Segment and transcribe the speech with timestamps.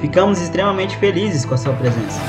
[0.00, 2.20] Ficamos extremamente felizes com a sua presença.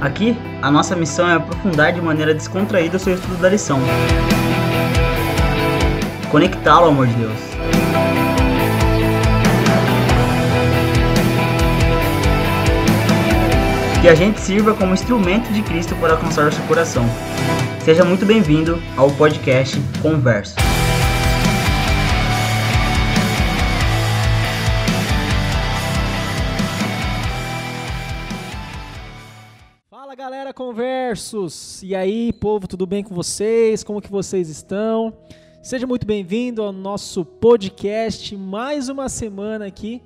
[0.00, 3.80] Aqui, a nossa missão é aprofundar de maneira descontraída o seu estudo da lição.
[6.30, 7.38] Conectá-lo amor de Deus.
[14.02, 17.06] Que a gente sirva como instrumento de Cristo para alcançar o seu coração.
[17.82, 20.73] Seja muito bem-vindo ao podcast Converso.
[30.54, 31.82] Conversos!
[31.82, 33.82] E aí, povo, tudo bem com vocês?
[33.82, 35.12] Como que vocês estão?
[35.60, 40.00] Seja muito bem-vindo ao nosso podcast, mais uma semana aqui,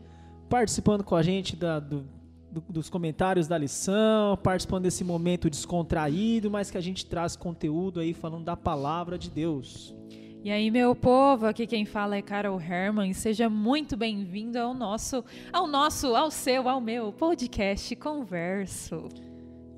[0.48, 2.06] participando com a gente da, do,
[2.50, 8.00] do, dos comentários da lição, participando desse momento descontraído, mas que a gente traz conteúdo
[8.00, 9.94] aí falando da palavra de Deus.
[10.42, 15.22] E aí, meu povo, aqui quem fala é Carol Herman, seja muito bem-vindo ao nosso,
[15.52, 19.27] ao nosso, ao seu, ao meu podcast Converso.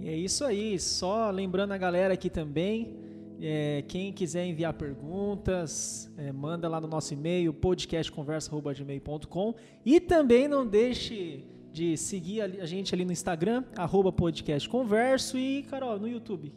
[0.01, 2.97] E é isso aí, só lembrando a galera aqui também,
[3.39, 10.67] é, quem quiser enviar perguntas, é, manda lá no nosso e-mail, podcastconversa.gmail.com e também não
[10.67, 16.51] deixe de seguir a gente ali no Instagram, arroba podcastconverso e, Carol, no YouTube.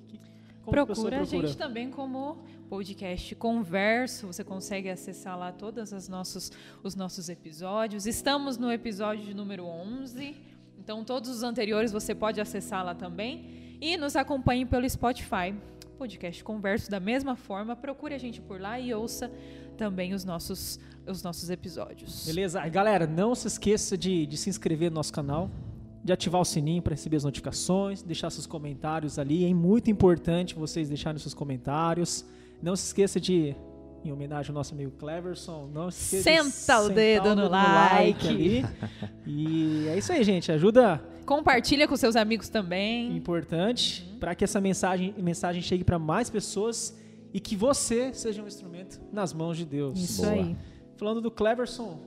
[0.64, 2.38] Como a procura a gente também como
[2.70, 4.28] podcast Converso.
[4.28, 6.50] Você consegue acessar lá todos os nossos,
[6.82, 8.08] os nossos episódios.
[8.08, 10.53] Estamos no episódio de número 11.
[10.80, 13.78] Então, todos os anteriores você pode acessar lá também.
[13.82, 15.54] E nos acompanhe pelo Spotify.
[15.98, 17.76] Podcast Converso da mesma forma.
[17.76, 19.32] Procure a gente por lá e ouça
[19.78, 22.26] também os nossos, os nossos episódios.
[22.26, 22.68] Beleza?
[22.68, 25.50] Galera, não se esqueça de, de se inscrever no nosso canal
[26.04, 29.46] de ativar o sininho para receber as notificações, deixar seus comentários ali.
[29.46, 32.26] É muito importante vocês deixarem seus comentários.
[32.62, 33.56] Não se esqueça de,
[34.04, 37.50] em homenagem ao nosso amigo Cleverson, não se esqueça Senta de o dedo, no, no
[37.50, 38.28] like.
[38.28, 38.66] ali.
[39.26, 40.52] E é isso aí, gente.
[40.52, 41.02] Ajuda.
[41.26, 43.16] Compartilha com seus amigos também.
[43.16, 44.20] Importante uhum.
[44.20, 46.98] para que essa mensagem, mensagem chegue para mais pessoas
[47.34, 49.98] e que você seja um instrumento nas mãos de Deus.
[49.98, 50.34] Isso Boa.
[50.34, 50.56] aí.
[50.98, 52.00] Falando do Cleverson,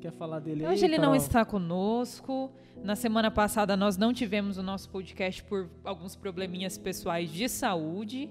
[0.00, 1.10] quer falar dele Hoje aí, ele Carol?
[1.10, 2.50] não está conosco.
[2.82, 8.28] Na semana passada nós não tivemos o nosso podcast por alguns probleminhas pessoais de saúde.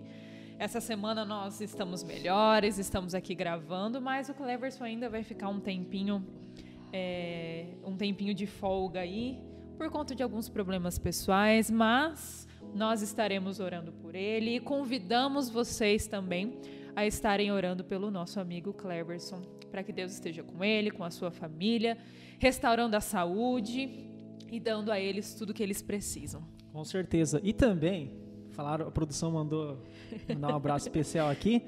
[0.58, 5.60] Essa semana nós estamos melhores, estamos aqui gravando, mas o Cleverson ainda vai ficar um
[5.60, 6.26] tempinho,
[6.94, 9.38] é, um tempinho de folga aí
[9.78, 16.08] por conta de alguns problemas pessoais, mas nós estaremos orando por ele e convidamos vocês
[16.08, 16.58] também
[16.96, 21.12] a estarem orando pelo nosso amigo Cleverson, para que Deus esteja com ele, com a
[21.12, 21.98] sua família,
[22.40, 24.10] restaurando a saúde
[24.50, 26.48] e dando a eles tudo que eles precisam.
[26.72, 27.42] Com certeza.
[27.44, 28.25] E também,
[28.56, 29.78] falaram, a produção mandou
[30.30, 31.62] mandar um abraço especial aqui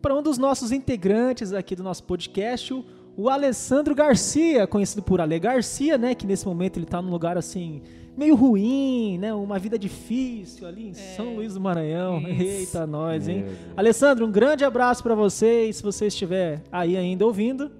[0.00, 2.84] para um dos nossos integrantes aqui do nosso podcast, o,
[3.16, 6.14] o Alessandro Garcia, conhecido por Ale Garcia, né?
[6.14, 7.82] Que nesse momento ele está num lugar assim
[8.16, 9.32] meio ruim, né?
[9.32, 12.20] Uma vida difícil ali em é, São Luís do Maranhão.
[12.28, 12.42] Isso.
[12.42, 13.44] Eita, nós, hein?
[13.76, 17.70] Alessandro, um grande abraço para você e se você estiver aí ainda ouvindo,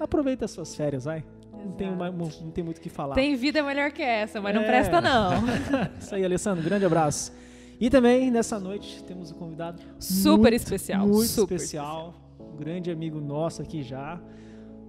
[0.00, 1.24] aproveita as suas férias, vai.
[1.64, 3.14] Não tem, uma, não tem muito o que falar.
[3.14, 4.58] Tem vida melhor que essa, mas é.
[4.58, 5.32] não presta não.
[5.98, 7.32] Isso aí, Alessandro, grande abraço.
[7.80, 12.56] E também nessa noite temos um convidado super muito, especial, muito super especial, especial, um
[12.56, 14.20] grande amigo nosso aqui já,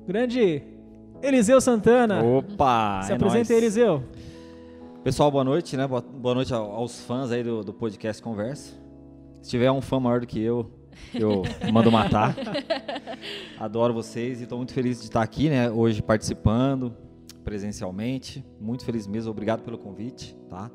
[0.06, 0.62] grande
[1.22, 2.24] Eliseu Santana.
[2.24, 3.02] Opa!
[3.04, 4.04] Se é apresenta aí, Eliseu.
[5.04, 5.88] Pessoal, boa noite, né?
[5.88, 8.74] Boa noite aos fãs aí do, do podcast Conversa.
[9.42, 10.70] Se tiver um fã maior do que eu,
[11.14, 12.36] eu mando matar.
[13.60, 15.70] Adoro vocês e estou muito feliz de estar aqui, né?
[15.72, 16.96] Hoje participando
[17.44, 18.44] presencialmente.
[18.60, 19.32] Muito feliz mesmo.
[19.32, 20.70] Obrigado pelo convite, tá?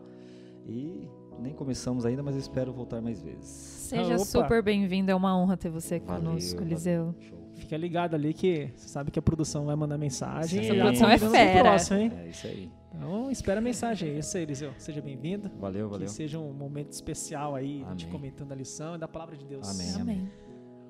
[0.66, 1.08] E
[1.38, 3.48] nem começamos ainda, mas espero voltar mais vezes.
[3.48, 5.10] Seja ah, super bem-vindo.
[5.10, 7.14] É uma honra ter você conosco, Eliseu.
[7.54, 10.60] Fica ligado ali que você sabe que a produção vai mandar mensagem.
[10.60, 11.70] Essa produção é fera.
[11.70, 12.12] Próximo, hein?
[12.16, 12.70] É isso aí.
[12.94, 14.10] Então, espera a mensagem.
[14.10, 14.72] É isso aí, Eliseu.
[14.78, 15.50] Seja bem-vindo.
[15.58, 16.06] Valeu, valeu.
[16.06, 17.96] Que seja um momento especial aí, Amém.
[17.96, 19.68] te comentando a lição e da palavra de Deus.
[19.68, 20.00] Amém.
[20.00, 20.32] Amém.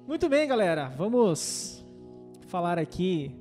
[0.06, 0.88] Muito bem, galera.
[0.88, 1.84] Vamos
[2.46, 3.34] falar aqui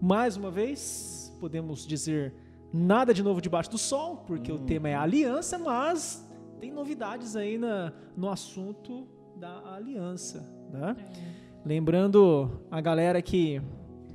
[0.00, 1.34] mais uma vez.
[1.40, 2.34] Podemos dizer
[2.72, 4.56] nada de novo debaixo do sol, porque hum.
[4.56, 6.26] o tema é aliança, mas
[6.60, 10.96] tem novidades aí na, no assunto da aliança, né?
[10.98, 11.42] É.
[11.64, 13.60] Lembrando a galera que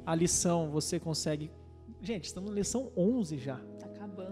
[0.05, 1.51] a lição você consegue.
[2.01, 3.59] Gente, estamos na lição 11 já.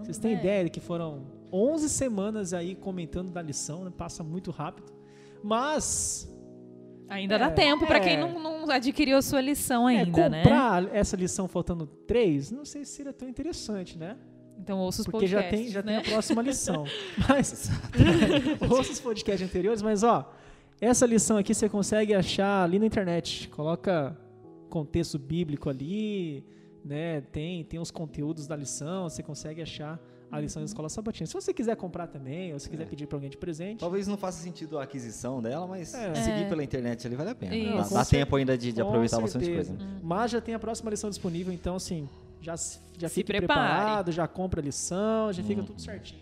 [0.05, 0.39] Vocês têm né?
[0.39, 3.91] ideia de que foram 11 semanas aí comentando da lição, né?
[3.95, 4.93] passa muito rápido.
[5.43, 6.31] Mas.
[7.07, 8.17] Ainda é, dá tempo para quem é.
[8.17, 10.43] não, não, adquiriu a sua lição é, ainda, é, né?
[10.43, 14.17] Comprar essa lição faltando três, não sei se seria tão interessante, né?
[14.57, 15.49] Então ouça os Porque podcasts.
[15.49, 16.01] Porque já tem, já né?
[16.01, 16.85] tem a próxima lição.
[17.27, 17.69] mas.
[18.69, 20.31] ouça os podcasts anteriores, mas ó.
[20.81, 23.47] Essa lição aqui você consegue achar ali na internet.
[23.49, 24.17] Coloca
[24.69, 26.43] contexto bíblico ali,
[26.85, 27.19] né?
[27.21, 29.99] Tem, tem os conteúdos da lição, você consegue achar
[30.31, 31.25] a lição da escola sabatina.
[31.27, 32.85] Se você quiser comprar também, ou se quiser É.
[32.85, 36.13] pedir para alguém de presente, Talvez não faça sentido a aquisição dela, mas É.
[36.15, 36.49] seguir É.
[36.49, 37.55] pela internet ali vale a pena.
[37.55, 37.93] Isso.
[37.93, 39.73] Dá, dá tempo ainda de, de aproveitar bastante certeza.
[39.73, 39.85] coisa.
[39.91, 39.99] né?
[40.03, 42.07] Mas já tem a próxima lição disponível, então assim,
[42.41, 43.47] já, se- já Se fique prepare.
[43.47, 45.67] preparado, já compra a lição, já fica Uhum.
[45.67, 46.21] tudo certinho.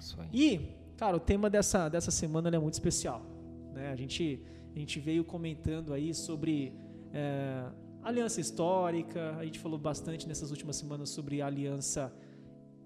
[0.00, 0.28] Isso aí.
[0.32, 0.60] E,
[0.96, 3.22] cara, o tema dessa, dessa semana ele é muito especial.
[3.74, 3.90] Né?
[3.92, 4.40] A, gente,
[4.74, 6.72] a gente veio comentando aí sobre
[7.14, 7.64] é,
[8.02, 12.12] aliança histórica, a gente falou bastante nessas últimas semanas sobre aliança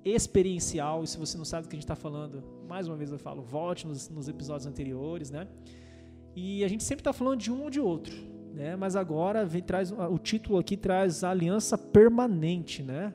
[0.04, 3.10] experiencial, e se você não sabe do que a gente está falando, mais uma vez
[3.10, 5.48] eu falo, volte nos, nos episódios anteriores, né?
[6.34, 8.14] E a gente sempre está falando de um ou de outro,
[8.54, 8.76] né?
[8.76, 13.12] Mas agora vem, traz, o título aqui traz a aliança permanente, né?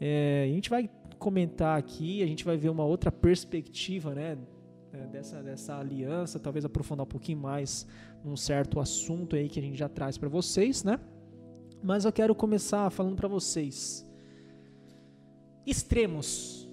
[0.00, 4.36] É, a gente vai comentar aqui, a gente vai ver uma outra perspectiva, né?
[4.92, 7.86] é, Dessa, dessa aliança, talvez aprofundar um pouquinho mais
[8.24, 10.98] num certo assunto aí que a gente já traz para vocês, né?
[11.82, 14.04] Mas eu quero começar falando para vocês.
[15.66, 16.68] Extremos.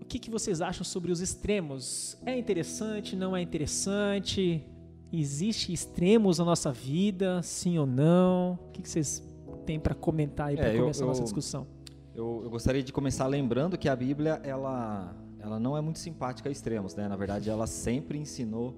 [0.00, 2.16] O que, que vocês acham sobre os extremos?
[2.26, 3.16] É interessante?
[3.16, 4.64] Não é interessante?
[5.12, 7.42] Existe extremos na nossa vida?
[7.42, 8.58] Sim ou não?
[8.68, 9.22] O que, que vocês
[9.66, 11.66] têm para comentar aí para É, eu- começar a nossa eu- discussão?
[12.14, 16.48] Eu, eu gostaria de começar lembrando que a Bíblia ela, ela não é muito simpática
[16.48, 17.08] a extremos, né?
[17.08, 18.76] Na verdade, ela sempre ensinou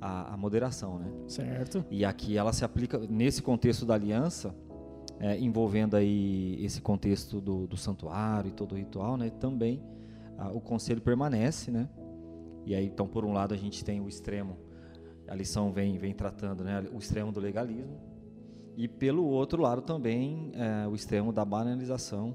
[0.00, 1.06] a, a moderação, né?
[1.28, 1.84] Certo?
[1.90, 4.54] E aqui ela se aplica nesse contexto da aliança,
[5.20, 9.28] é, envolvendo aí esse contexto do, do santuário e todo o ritual, né?
[9.28, 9.82] Também
[10.38, 11.88] ah, o conselho permanece, né?
[12.64, 14.56] E aí, então, por um lado, a gente tem o extremo,
[15.28, 16.84] a lição vem, vem tratando, né?
[16.92, 17.98] O extremo do legalismo.
[18.76, 22.34] E pelo outro lado também é, o extremo da banalização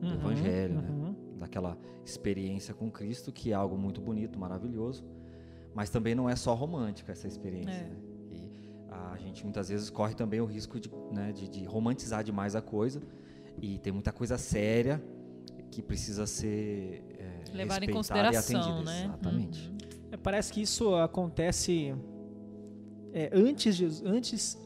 [0.00, 0.88] do Uhum, evangelho, né?
[0.90, 1.14] uhum.
[1.38, 5.04] daquela experiência com Cristo, que é algo muito bonito, maravilhoso,
[5.74, 7.70] mas também não é só romântica essa experiência.
[7.70, 7.88] É.
[7.88, 8.11] né?
[9.12, 12.62] A gente muitas vezes corre também o risco de, né, de, de romantizar demais a
[12.62, 13.00] coisa,
[13.60, 15.02] e tem muita coisa séria
[15.70, 18.90] que precisa ser é, Levar em e consideração, atendida.
[18.90, 19.04] né?
[19.04, 19.68] Exatamente.
[19.68, 19.76] Uhum.
[20.12, 21.94] É, parece que isso acontece
[23.12, 24.58] é, antes, de, antes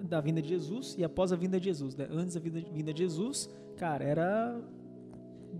[0.00, 1.94] da vinda de Jesus e após a vinda de Jesus.
[1.94, 2.08] Né?
[2.10, 4.60] Antes da vinda, vinda de Jesus, cara, era,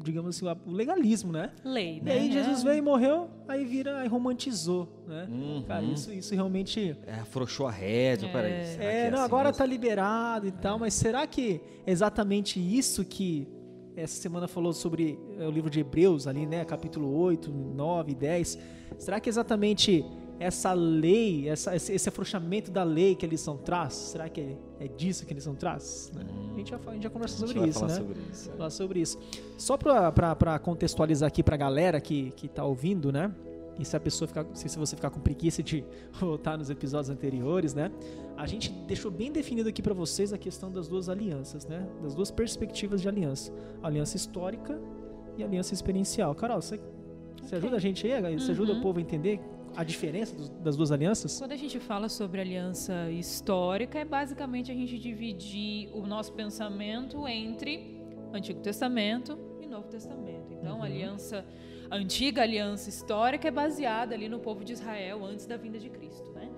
[0.05, 1.51] digamos assim, o legalismo, né?
[1.65, 2.13] Lei, E né?
[2.13, 2.65] aí Jesus É.
[2.65, 5.27] veio e morreu, aí vira, aí romantizou, né?
[5.31, 5.63] Uhum.
[5.67, 6.97] Cara, isso, isso realmente...
[7.07, 8.33] É, afrouxou a rédea, É.
[8.33, 8.53] peraí.
[8.77, 9.59] que É, não, assim agora mesmo?
[9.59, 13.47] tá liberado e tal, mas será que é exatamente isso que
[13.95, 18.59] essa semana falou sobre é, o livro de Hebreus ali, né, capítulo 8, 9, 10?
[18.99, 20.05] Será que é exatamente
[20.43, 24.57] essa lei, essa, esse, esse afrouxamento da lei que a lição traz, será que é,
[24.81, 26.11] é disso que a lição traz?
[26.15, 26.25] né?
[26.53, 27.99] A, gente já, a gente já A conversa gente sobre vai isso, falar né?
[27.99, 28.51] sobre isso.
[28.51, 28.57] é.
[28.57, 29.19] falar sobre isso.
[29.57, 33.33] Só para contextualizar aqui para a galera que, que tá ouvindo, né?
[33.79, 35.83] E se a pessoa ficar, se, você ficar com preguiça de
[36.21, 37.91] voltar nos episódios anteriores, né?
[38.37, 41.89] A gente deixou bem definido aqui para vocês a questão das duas alianças, né?
[42.03, 43.51] Das duas perspectivas de aliança:
[43.83, 44.79] aliança histórica
[45.39, 46.35] e aliança experiencial.
[46.35, 46.79] Carol, você,
[47.43, 48.39] você ajuda a gente aí?
[48.39, 48.79] Você ajuda Uhum.
[48.79, 49.41] o povo a entender
[49.77, 51.39] a diferença dos- das duas alianças?
[51.39, 57.27] Quando a gente fala sobre aliança histórica, é basicamente a gente dividir o nosso pensamento
[57.27, 58.01] entre
[58.33, 60.53] Antigo Testamento e Novo Testamento.
[60.53, 60.83] Então, Uhum.
[60.83, 61.45] a aliança,
[61.91, 65.89] a antiga aliança histórica é baseada ali no povo de Israel antes da vinda de
[65.91, 66.49] Cristo, né?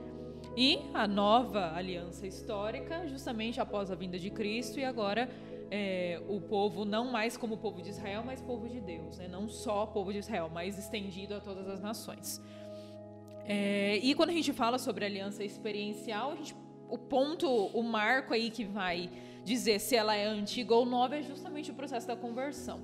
[0.56, 5.28] E a nova aliança histórica, justamente após a vinda de Cristo e agora
[5.70, 9.26] é, o povo não mais como povo de Israel, mas povo de Deus, né?
[9.26, 12.40] Não só povo de Israel, mas estendido a todas as nações.
[13.46, 16.54] É, e quando a gente fala sobre aliança experiencial, gente-
[16.88, 19.10] o ponto, o marco aí que vai
[19.44, 22.80] dizer se ela é antiga ou nova é justamente o processo da conversão.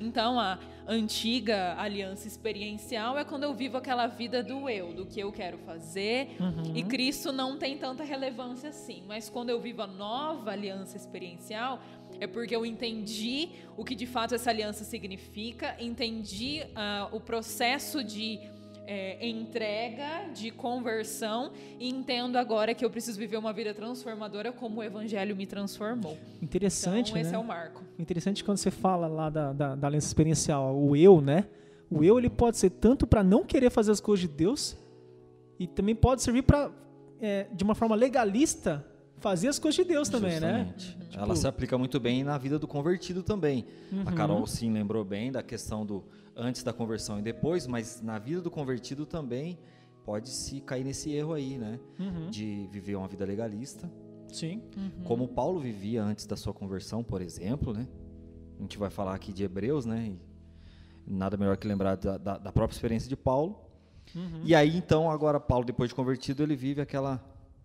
[0.00, 5.20] Então, a antiga aliança experiencial é quando eu vivo aquela vida do eu, do que
[5.20, 6.72] eu quero fazer, Uhum.
[6.74, 9.04] e Cristo não tem tanta relevância assim.
[9.06, 11.80] Mas quando eu vivo a nova aliança experiencial,
[12.20, 18.02] é porque eu entendi o que de fato essa aliança significa, entendi ah, o processo
[18.02, 18.40] de
[18.86, 24.80] é, entrega, de conversão, e entendo agora que eu preciso viver uma vida transformadora como
[24.80, 26.18] o Evangelho me transformou.
[26.42, 27.36] Interessante, então, esse né?
[27.36, 27.82] é o marco.
[27.98, 31.46] Interessante quando você fala lá da, da, da aliança experiencial, o eu, né?
[31.90, 34.76] O eu ele pode ser tanto para não querer fazer as coisas de Deus
[35.58, 36.70] e também pode servir para,
[37.52, 38.84] de uma forma legalista,
[39.18, 40.72] fazer as coisas de Deus também, né?
[40.76, 41.16] Justamente.
[41.16, 43.64] Ela se aplica muito bem na vida do convertido também.
[43.92, 44.16] A Uhum.
[44.16, 46.04] Carol sim lembrou bem da questão do
[46.36, 49.58] antes da conversão e depois, mas na vida do convertido também
[50.04, 51.78] pode se cair nesse erro aí, né?
[51.98, 52.30] Uhum.
[52.30, 53.90] De viver uma vida legalista,
[54.28, 54.62] Sim.
[55.04, 57.86] como Paulo vivia antes da sua conversão, por exemplo, né?
[58.58, 60.12] A gente vai falar aqui de Hebreus, né?
[61.06, 63.60] E nada melhor que lembrar da, da- da própria experiência de Paulo.
[64.14, 64.42] Uhum.
[64.44, 67.22] E aí, então, agora Paulo, depois de convertido, ele vive aquela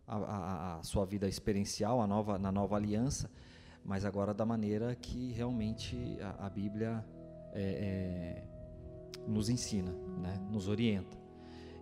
[0.07, 3.29] a, a- a sua vida experiencial, a nova, na nova aliança,
[3.83, 7.05] mas agora da maneira que realmente a, a Bíblia
[7.53, 8.43] é, é,
[9.27, 10.39] nos ensina, né?
[10.51, 11.17] nos orienta,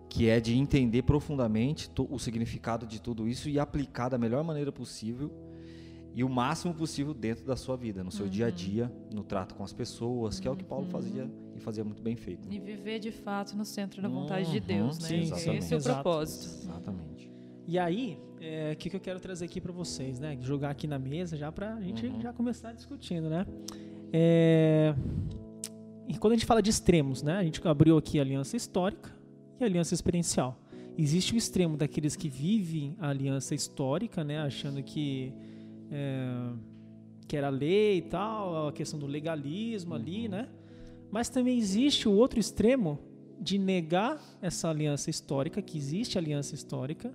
[0.08, 4.72] que é de entender profundamente o significado de tudo isso e aplicar da melhor maneira
[4.72, 5.30] possível
[6.14, 8.30] e o máximo possível dentro da sua vida, no seu uhum.
[8.30, 10.90] dia a dia, no trato com as pessoas, que é o que Paulo uhum.
[10.90, 12.52] fazia e fazia muito bem feito.
[12.52, 14.52] E viver de fato no centro da vontade uhum.
[14.52, 15.08] de Deus, né?
[15.08, 16.62] Sim, Esse é o propósito.
[16.62, 17.30] Exatamente.
[17.66, 20.38] E aí, o é, que, que eu quero trazer aqui para vocês, né?
[20.40, 22.20] Jogar aqui na mesa já para a gente uhum.
[22.20, 23.46] já começar discutindo, né?
[24.12, 24.94] É...
[26.08, 27.36] E quando a gente fala de extremos, né?
[27.36, 29.14] A gente abriu aqui a aliança histórica
[29.60, 30.58] e a aliança experiencial.
[30.96, 34.40] Existe o extremo daqueles que vivem a aliança histórica, né?
[34.40, 35.32] Achando que
[35.90, 36.52] é,
[37.28, 40.00] que era lei e tal, a questão do legalismo uhum.
[40.00, 40.48] ali, né?
[41.10, 42.98] Mas também existe o outro extremo
[43.38, 47.12] de negar essa aliança histórica, que existe aliança histórica,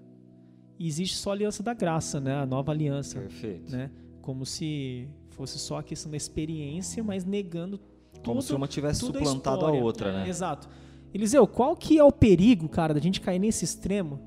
[0.79, 2.35] e existe só a aliança da graça, né?
[2.35, 3.19] A nova aliança.
[3.19, 3.71] Perfeito.
[3.71, 3.91] Né?
[4.21, 7.79] Como se fosse só a questão da experiência, mas negando
[8.24, 10.30] Como se uma tivesse suplantado a, a, outra, né?
[10.30, 10.68] Exato.
[11.13, 14.20] Eliseu, qual que é o perigo, cara, da gente cair nesse extremo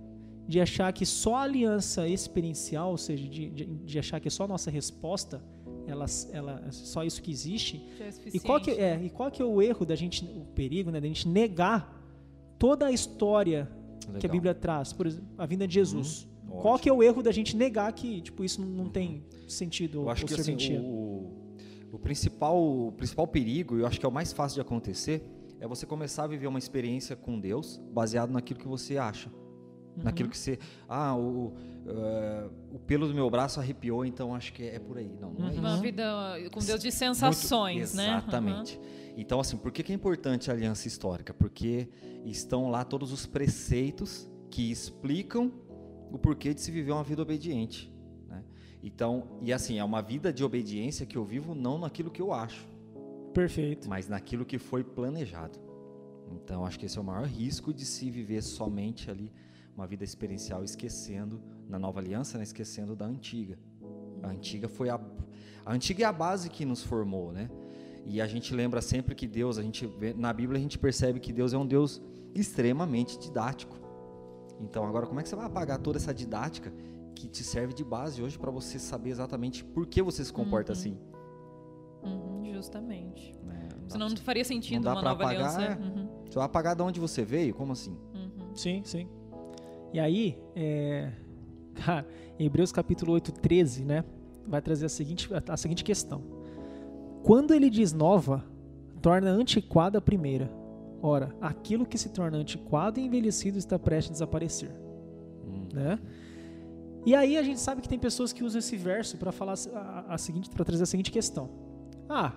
[0.47, 4.31] de achar que só a aliança experiencial, ou seja, de, de, de achar que é
[4.31, 5.43] só a nossa resposta,
[5.87, 7.85] ela, ela, é só isso que existe.
[8.00, 10.91] É e qual que é, e qual que é o erro da gente, o perigo,
[10.91, 11.93] né, da gente negar
[12.59, 13.69] toda a história
[14.07, 14.21] Legal.
[14.21, 16.29] que a Bíblia traz, por exemplo, a vinda de Jesus.
[16.49, 20.03] Hum, qual que é o erro da gente negar que, tipo, isso não tem sentido
[20.03, 21.46] eu acho ou que, assim, o,
[21.93, 25.23] o, principal, o principal perigo, eu acho que é o mais fácil de acontecer,
[25.61, 29.28] é você começar a viver uma experiência com Deus baseado naquilo que você acha.
[29.28, 30.05] Uhum.
[30.05, 30.59] Naquilo que você.
[30.88, 35.16] Ah, o, uh, o pelo do meu braço arrepiou, então acho que é, por aí.
[35.19, 35.59] Não, não é uhum.
[35.59, 36.05] Uma vida
[36.52, 38.19] com Deus de sensações, Muito, né?
[38.19, 38.76] Exatamente.
[38.76, 38.85] Uhum.
[39.16, 41.33] Então, assim, por que, que é importante a aliança histórica?
[41.33, 41.88] Porque
[42.25, 45.50] estão lá todos os preceitos que explicam
[46.12, 47.90] o porquê de se viver uma vida obediente.
[48.83, 52.33] Então, e assim, é uma vida de obediência que eu vivo não naquilo que eu
[52.33, 52.66] acho.
[53.33, 53.88] Perfeito.
[53.88, 55.59] Mas naquilo que foi planejado.
[56.33, 59.33] Então, acho que esse é o maior risco de se viver somente ali
[59.76, 63.59] uma vida experiencial esquecendo na nova aliança, né, esquecendo da antiga.
[64.23, 64.99] A antiga foi a
[65.66, 67.50] a antiga é a base que nos formou, né?
[68.04, 71.18] E a gente lembra sempre que Deus, a gente vê, na Bíblia a gente percebe
[71.18, 72.00] que Deus é um Deus
[72.33, 73.76] extremamente didático.
[74.61, 76.73] Então agora como é que você vai apagar toda essa didática
[77.16, 80.73] que te serve de base hoje para você saber exatamente por que você se comporta
[80.73, 80.78] uhum.
[80.78, 80.99] assim?
[82.04, 83.35] Uhum, justamente.
[83.49, 85.62] É, não Senão não faria sentido não dá uma nova apagar, aliança.
[85.62, 85.76] É.
[85.76, 86.08] Uhum.
[86.28, 87.54] Você vai apagar de onde você veio?
[87.54, 87.96] Como assim?
[88.14, 88.54] Uhum.
[88.54, 89.08] Sim, sim.
[89.92, 91.11] E aí, é,
[92.38, 94.04] Hebreus capítulo 8, 13, né?
[94.46, 96.23] Vai trazer a seguinte, a seguinte questão.
[97.23, 98.44] Quando ele diz nova,
[99.00, 100.50] torna antiquada a primeira.
[101.02, 104.70] Ora, aquilo que se torna antiquado e envelhecido está prestes a desaparecer.
[105.44, 105.66] Hum.
[105.73, 105.99] Né?
[107.06, 110.14] E aí a gente sabe que tem pessoas que usam esse verso para falar a,
[110.14, 111.48] a seguinte, para trazer a seguinte questão.
[112.08, 112.32] Ah,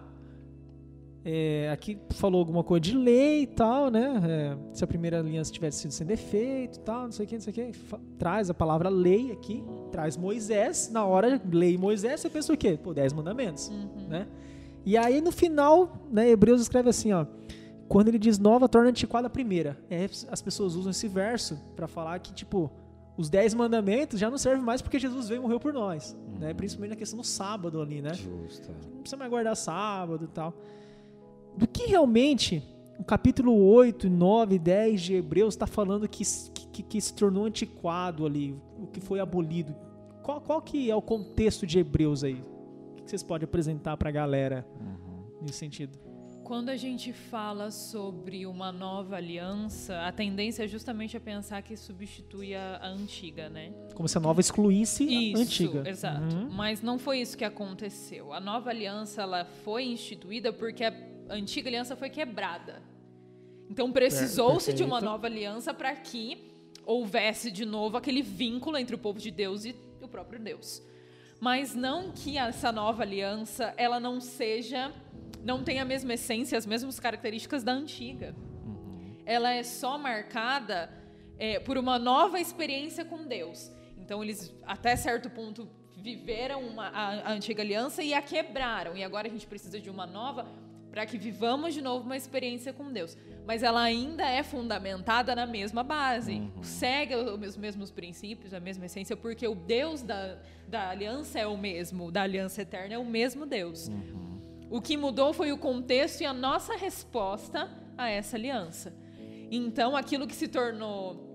[1.25, 4.21] é, aqui falou alguma coisa de lei e tal, né?
[4.23, 7.35] É, se a primeira aliança tivesse sido sem defeito e tal, não sei o que,
[7.35, 7.79] não sei o que.
[8.19, 10.91] Traz a palavra lei aqui, traz Moisés.
[10.91, 12.77] Na hora, lei Moisés, você pensa o quê?
[12.81, 14.07] Pô, dez mandamentos, uhum.
[14.07, 14.27] né?
[14.85, 17.25] E aí no final, né, Hebreus escreve assim, ó.
[17.87, 19.83] Quando ele diz nova, torna antiquada a primeira.
[19.89, 22.71] É, as pessoas usam esse verso para falar que, tipo,
[23.19, 26.19] os dez mandamentos já não servem mais porque Jesus veio e morreu por nós, né?
[26.25, 26.39] uhum.
[26.39, 26.53] né?
[26.53, 28.13] Principalmente na questão do sábado ali, né?
[28.13, 28.69] Justo.
[28.93, 30.53] Não precisa mais guardar sábado e tal
[31.59, 32.63] do que realmente
[32.97, 36.23] o capítulo 8, 9 e 10 de Hebreus está falando que,
[36.71, 39.75] que, que, se tornou antiquado ali, o que foi abolido.
[40.23, 42.43] Qual, qual que é o contexto de Hebreus aí?
[42.93, 45.37] O que vocês podem apresentar para a galera uhum.
[45.41, 45.97] nesse sentido?
[46.49, 51.77] Quando a gente fala sobre uma nova aliança, a tendência é justamente a pensar que
[51.77, 53.71] substitui a, a antiga, né?
[53.93, 55.87] Como se a nova excluísse isso, a antiga.
[55.87, 56.35] Exato.
[56.35, 56.49] Uhum.
[56.49, 58.33] Mas não foi isso que aconteceu.
[58.33, 60.93] A nova aliança ela foi instituída porque a
[61.29, 62.81] antiga aliança foi quebrada.
[63.69, 66.51] Então precisou-se de uma nova aliança para que
[66.83, 70.81] houvesse de novo aquele vínculo entre o povo de Deus e o próprio Deus.
[71.39, 74.91] Mas não que essa nova aliança ela não seja,
[75.43, 78.35] não tenha a mesma essência, as mesmas características da antiga.
[78.65, 79.15] Uhum.
[79.25, 80.89] Ela é só marcada
[81.37, 83.71] é, por uma nova experiência com Deus.
[83.97, 88.95] Então eles até certo ponto viveram uma, a, a antiga aliança e a quebraram.
[88.97, 90.47] E agora a gente precisa de uma nova
[90.91, 93.17] para que vivamos de novo uma experiência com Deus.
[93.45, 96.63] Mas ela ainda é fundamentada na mesma base, uhum.
[96.63, 101.57] segue os mesmos princípios, a mesma essência, porque o Deus da, da aliança é o
[101.57, 103.87] mesmo, da aliança eterna é o mesmo Deus.
[103.87, 104.38] Uhum.
[104.69, 108.93] O que mudou foi o contexto e a nossa resposta a essa aliança.
[109.51, 111.27] Então, aquilo que se tornou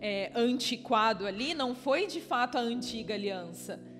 [0.00, 3.92] é, antiquado ali não foi de fato a antiga aliança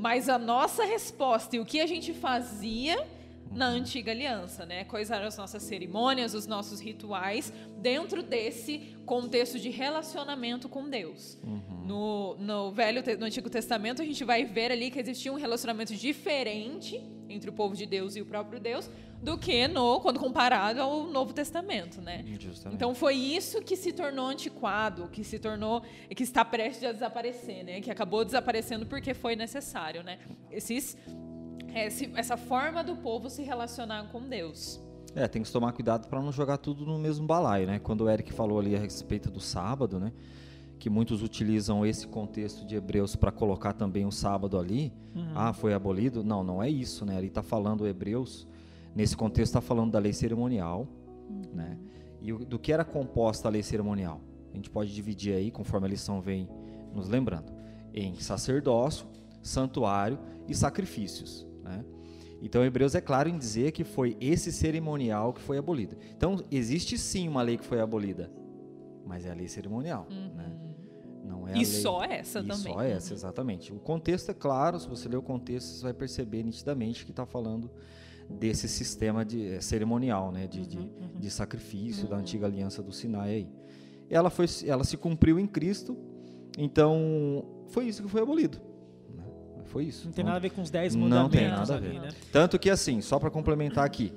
[0.00, 3.06] mas a nossa resposta e o que a gente fazia
[3.50, 4.84] na antiga aliança, né?
[4.84, 11.38] Quais eram as nossas cerimônias, os nossos rituais dentro desse contexto de relacionamento com Deus.
[11.42, 11.84] Uhum.
[11.84, 15.94] No, no velho, no Antigo Testamento a gente vai ver ali que existia um relacionamento
[15.96, 18.88] diferente entre o povo de Deus e o próprio Deus
[19.22, 22.24] do que no quando comparado ao Novo Testamento, né?
[22.38, 22.76] Justamente.
[22.76, 25.82] Então foi isso que se tornou antiquado, que se tornou
[26.14, 27.80] que está prestes a desaparecer, né?
[27.80, 30.18] Que acabou desaparecendo porque foi necessário, né?
[30.50, 30.96] Esses
[31.74, 34.80] esse, essa forma do povo se relacionar com Deus.
[35.14, 37.78] É, tem que tomar cuidado para não jogar tudo no mesmo balaio, né?
[37.78, 40.12] Quando o Eric falou ali a respeito do sábado, né?
[40.78, 44.92] Que muitos utilizam esse contexto de Hebreus para colocar também o sábado ali.
[45.14, 45.32] Uhum.
[45.34, 46.22] Ah, foi abolido?
[46.22, 47.18] Não, não é isso, né?
[47.18, 48.46] Ele está falando Hebreus,
[48.94, 50.86] nesse contexto está falando da lei cerimonial,
[51.28, 51.42] uhum.
[51.52, 51.78] né?
[52.22, 54.20] E do que era composta a lei cerimonial?
[54.52, 56.48] A gente pode dividir aí, conforme a lição vem
[56.94, 57.52] nos lembrando,
[57.92, 59.06] em sacerdócio,
[59.42, 61.49] santuário e sacrifícios.
[61.70, 61.84] Né?
[62.42, 65.96] Então, Hebreus é claro em dizer que foi esse cerimonial que foi abolido.
[66.16, 68.30] Então, existe sim uma lei que foi abolida,
[69.06, 70.06] mas é a lei cerimonial.
[70.10, 70.34] Uhum.
[70.34, 70.52] Né?
[71.24, 72.72] Não é e só essa e também.
[72.72, 73.16] Só essa, uhum.
[73.16, 73.72] exatamente.
[73.72, 77.26] O contexto é claro, se você ler o contexto, você vai perceber nitidamente que está
[77.26, 77.70] falando
[78.38, 81.18] desse sistema de é, cerimonial, né, de, uhum, de, uhum.
[81.18, 83.30] de, sacrifício da antiga aliança do Sinai.
[83.30, 83.48] Aí.
[84.08, 85.96] Ela, foi, ela se cumpriu em Cristo,
[86.56, 88.60] então foi isso que foi abolido.
[89.70, 90.06] Foi isso.
[90.06, 91.22] Não tem nada a ver com os 10 mandamentos.
[91.22, 92.00] Não tem nada a ver.
[92.00, 92.08] né?
[92.32, 94.12] Tanto que, assim, só para complementar aqui,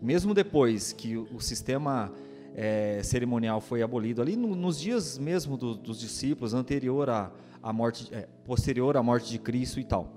[0.00, 2.12] mesmo depois que o, sistema
[2.54, 7.72] é, cerimonial foi abolido, ali no, nos dias mesmo do, dos discípulos, anterior à, à
[7.72, 10.12] morte, é, posterior à morte de Cristo e tal,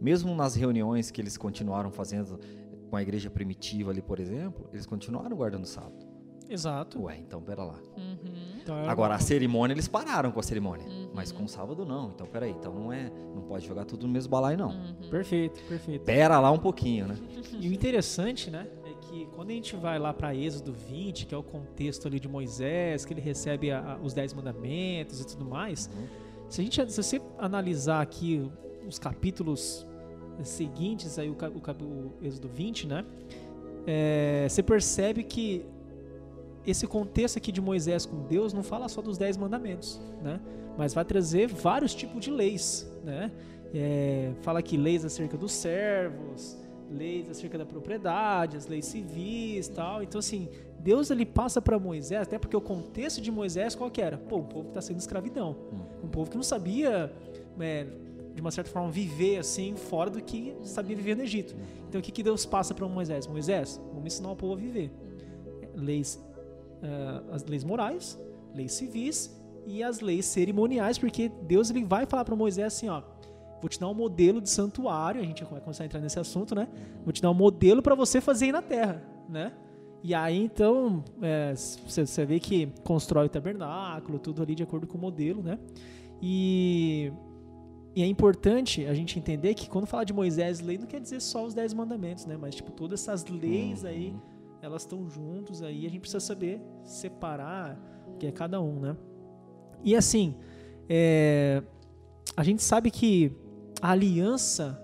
[0.00, 2.40] mesmo nas reuniões que eles continuaram fazendo
[2.88, 6.13] com a igreja primitiva ali, por exemplo, eles continuaram guardando o sábado.
[6.48, 7.02] Exato.
[7.02, 7.78] Ué, então pera lá.
[7.96, 8.54] Uhum.
[8.62, 10.86] Então, Agora, a cerimônia, eles pararam com a cerimônia.
[10.86, 11.10] Uhum.
[11.12, 12.10] Mas com o sábado, não.
[12.14, 12.50] Então, peraí.
[12.50, 13.10] Então, não é...
[13.34, 14.70] Não pode jogar tudo no mesmo balaio, não.
[14.70, 15.10] Uhum.
[15.10, 16.04] Perfeito, perfeito.
[16.04, 17.16] Pera lá um pouquinho, né?
[17.60, 18.66] E o interessante, né?
[18.84, 22.18] É que quando a gente vai lá para Êxodo 20, que é o contexto ali
[22.18, 25.90] de Moisés, que ele recebe a, a, os Dez Mandamentos e tudo mais...
[25.94, 26.24] Uhum.
[26.48, 28.50] Se, a gente, se você analisar aqui
[28.86, 29.86] os capítulos
[30.42, 33.04] seguintes, aí o, o, o Êxodo 20, né?
[33.86, 35.64] É, você percebe que
[36.66, 40.40] esse contexto aqui de Moisés com Deus não fala só dos dez mandamentos, né?
[40.76, 43.30] Mas vai trazer vários tipos de leis, né?
[43.74, 46.56] É, fala aqui leis acerca dos servos,
[46.90, 50.02] leis acerca da propriedade, as leis civis, tal.
[50.02, 50.48] Então assim,
[50.80, 54.16] Deus ele passa para Moisés, até porque o contexto de Moisés qual que era?
[54.16, 55.56] Pô, um povo que está sendo escravidão,
[56.02, 57.12] um povo que não sabia
[57.60, 57.86] é,
[58.34, 61.54] de uma certa forma viver assim fora do que sabia viver no Egito.
[61.88, 63.26] Então o que, que Deus passa para Moisés?
[63.26, 64.90] Moisés, vamos ensinar o povo a viver.
[65.76, 66.20] Leis
[66.84, 68.20] uh, as leis morais,
[68.54, 69.34] leis civis
[69.66, 73.02] e as leis cerimoniais, porque Deus ele vai falar para Moisés assim, ó,
[73.60, 76.54] vou te dar um modelo de santuário, a gente vai começar a entrar nesse assunto,
[76.54, 76.68] né?
[77.02, 79.52] Vou te dar um modelo para você fazer aí na terra, né?
[80.02, 84.98] E aí então é, você, vê que constrói o tabernáculo, tudo ali de acordo com
[84.98, 85.58] o modelo, né?
[86.20, 87.10] E,
[87.96, 91.20] e é importante a gente entender que quando fala de Moisés lei não quer dizer
[91.20, 92.36] só os dez mandamentos, né?
[92.38, 93.88] Mas tipo todas essas leis uhum.
[93.88, 94.14] aí
[94.64, 97.78] elas estão juntos aí, a gente precisa saber separar
[98.18, 98.96] que é cada um, né?
[99.82, 100.34] E assim,
[100.88, 101.62] é,
[102.36, 103.32] a gente sabe que
[103.80, 104.80] a aliança,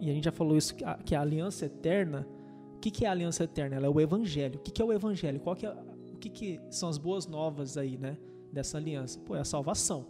[0.00, 2.26] e a gente já falou isso, que a aliança eterna,
[2.74, 3.76] o que, que é a aliança eterna?
[3.76, 4.58] Ela é o evangelho.
[4.58, 5.38] O que, que é o evangelho?
[5.38, 5.70] Qual que é,
[6.12, 8.18] o que, que são as boas novas aí, né?
[8.52, 9.20] Dessa aliança?
[9.20, 10.06] Pô, é a salvação,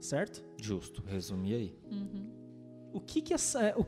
[0.00, 0.42] certo?
[0.60, 1.78] Justo, resumi aí.
[1.92, 2.30] Uhum.
[2.94, 3.84] O que que essa, o,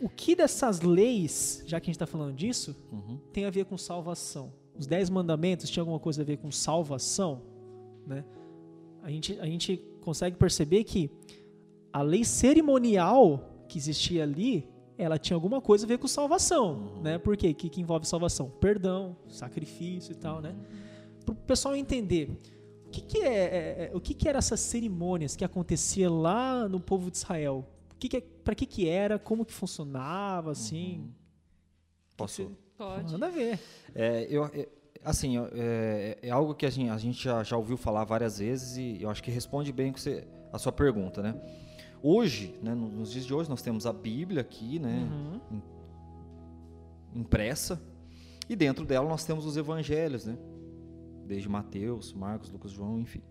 [0.00, 3.18] o que dessas leis, já que a gente está falando disso, uhum.
[3.32, 4.52] tem a ver com salvação?
[4.78, 7.42] Os dez mandamentos tinham alguma coisa a ver com salvação?
[8.06, 8.24] Né?
[9.02, 11.10] A, gente, a gente consegue perceber que
[11.92, 17.02] a lei cerimonial que existia ali, ela tinha alguma coisa a ver com salvação, uhum.
[17.02, 17.18] né?
[17.18, 17.50] Por quê?
[17.50, 18.50] O que, que envolve salvação?
[18.60, 20.54] Perdão, sacrifício e tal, né?
[21.24, 22.30] Para o pessoal entender,
[22.86, 26.66] o que, que é, é, é, o que, que eram essas cerimônias que acontecia lá
[26.68, 27.66] no povo de Israel?
[27.98, 31.00] Que, que é, para que que era, como que funcionava, assim.
[31.00, 31.12] Uhum.
[32.16, 32.44] Posso?
[32.44, 32.68] Você...
[32.78, 33.12] Pode.
[33.12, 33.58] Manda ver.
[33.92, 34.68] É, eu, é,
[35.04, 38.76] assim, é, é, algo que a gente, a gente já, já, ouviu falar várias vezes
[38.76, 41.34] e eu acho que responde bem você, a sua pergunta, né?
[42.00, 45.08] Hoje, né, nos dias de hoje, nós temos a Bíblia aqui, né,
[45.50, 45.60] uhum.
[47.12, 47.82] impressa,
[48.48, 50.38] e dentro dela nós temos os evangelhos, né?
[51.26, 53.22] Desde Mateus, Marcos, Lucas, João, enfim.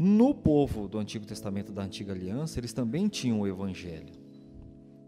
[0.00, 4.14] No povo do Antigo Testamento da Antiga Aliança, eles também tinham o Evangelho,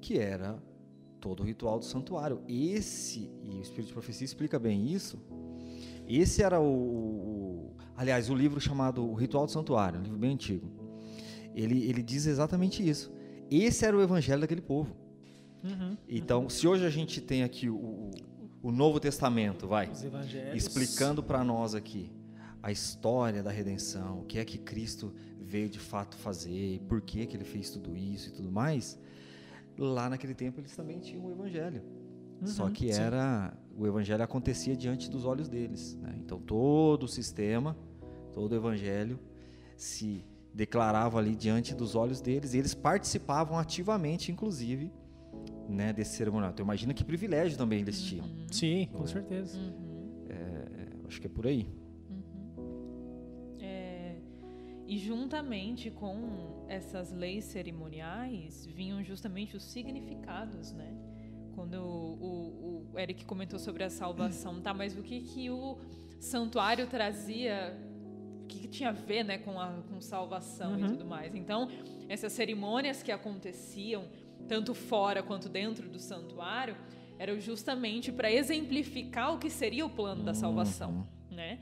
[0.00, 0.60] que era
[1.20, 2.42] todo o ritual do santuário.
[2.48, 5.16] Esse, e o Espírito de Profecia explica bem isso,
[6.08, 10.32] esse era o, o aliás, o livro chamado O Ritual do Santuário, um livro bem
[10.32, 10.68] antigo.
[11.54, 13.12] Ele, ele diz exatamente isso.
[13.48, 14.92] esse era o evangelho daquele povo.
[15.62, 15.96] Uhum.
[16.08, 18.10] Então, se hoje a gente tem aqui o,
[18.60, 19.88] o, Novo Testamento, vai,
[20.52, 22.10] explicando para nós aqui
[22.62, 27.26] a história da redenção, o que é que Cristo veio de fato fazer, por que
[27.26, 28.98] que ele fez tudo isso e tudo mais.
[29.78, 31.82] Lá naquele tempo eles também tinham o evangelho.
[32.44, 33.00] Só Uhum, que sim.
[33.00, 36.14] era o evangelho acontecia diante dos olhos deles, né?
[36.18, 37.76] Então todo o sistema,
[38.32, 39.18] todo o evangelho
[39.76, 44.92] se declarava ali diante dos olhos deles, e eles participavam ativamente inclusive,
[45.68, 46.50] né, desse cerimonial.
[46.50, 48.26] Então imagina que privilégio também eles tinham.
[48.50, 49.58] Sim, com certeza.
[50.28, 51.66] É, acho que é por aí.
[54.92, 60.92] E juntamente com essas leis cerimoniais vinham justamente os significados, né?
[61.54, 64.74] Quando o, o- o Eric comentou sobre a salvação, tá?
[64.74, 65.78] Mas o que que o
[66.18, 67.78] santuário trazia?
[68.42, 70.88] O que, que tinha a ver, né, com a com salvação e Uhum.
[70.88, 71.34] tudo mais?
[71.36, 71.68] Então,
[72.08, 74.02] essas cerimônias que aconteciam
[74.48, 76.76] tanto fora quanto dentro do santuário
[77.16, 81.60] eram justamente para exemplificar o que seria o plano da salvação, né?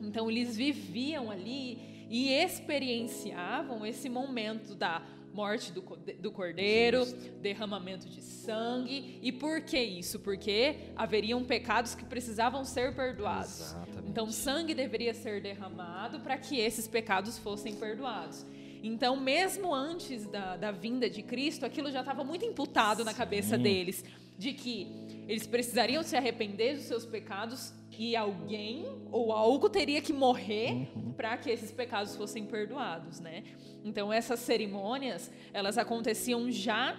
[0.00, 5.82] Então eles viviam ali e experienciavam esse momento da morte do,
[6.18, 7.04] do cordeiro,
[7.42, 9.18] derramamento de sangue.
[9.22, 10.18] E por que isso?
[10.20, 13.60] Porque haveriam pecados que precisavam ser perdoados.
[13.60, 14.08] Exatamente.
[14.08, 18.46] Então sangue deveria ser derramado para que esses pecados fossem perdoados.
[18.82, 23.56] Então, mesmo antes da, da vinda de Cristo, aquilo já estava muito imputado na cabeça
[23.56, 23.62] Sim.
[23.62, 24.04] deles,
[24.38, 24.86] de que
[25.26, 31.36] eles precisariam se arrepender dos seus pecados e alguém ou algo teria que morrer para
[31.36, 33.42] que esses pecados fossem perdoados, né?
[33.84, 36.96] Então, essas cerimônias, elas aconteciam já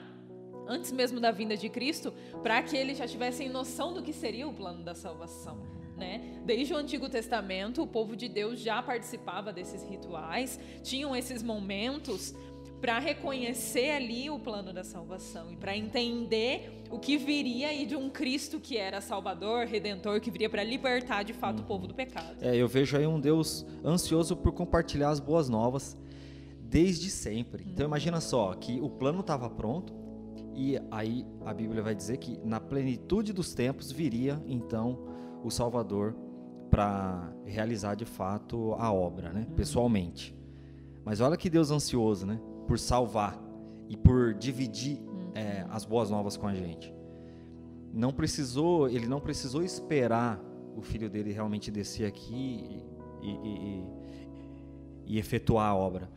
[0.68, 4.48] antes mesmo da vinda de Cristo, para que eles já tivessem noção do que seria
[4.48, 5.66] o plano da salvação.
[5.96, 6.40] Né?
[6.46, 12.36] Desde o Antigo Testamento, o povo de Deus já participava desses rituais, tinham esses momentos
[12.82, 17.96] para reconhecer ali o plano da salvação e para entender o que viria aí de
[17.96, 21.94] um Cristo que era Salvador, Redentor, que viria para libertar de fato o povo do
[21.94, 22.38] pecado.
[22.42, 25.98] É, eu vejo aí um Deus ansioso por compartilhar as boas novas
[26.62, 27.66] desde sempre.
[27.68, 29.94] Então imagina só que o plano estava pronto
[30.54, 35.00] e aí a Bíblia vai dizer que na plenitude dos tempos viria então
[35.44, 36.16] o Salvador
[36.70, 40.36] para realizar de fato a obra, né, pessoalmente.
[41.06, 43.42] Mas olha que Deus ansioso, né, por salvar
[43.90, 45.00] e por dividir
[45.34, 46.94] é, as boas novas com a gente.
[47.94, 50.40] Não precisou, ele não precisou esperar
[50.76, 52.84] o filho dele realmente descer aqui
[53.22, 53.86] e, e- e-
[55.06, 56.10] e efetuar a obra.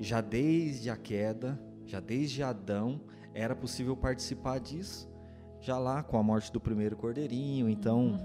[0.00, 3.00] Já desde a queda, já desde Adão,
[3.34, 5.08] era possível participar disso.
[5.60, 8.18] Já lá com a morte do primeiro cordeirinho, então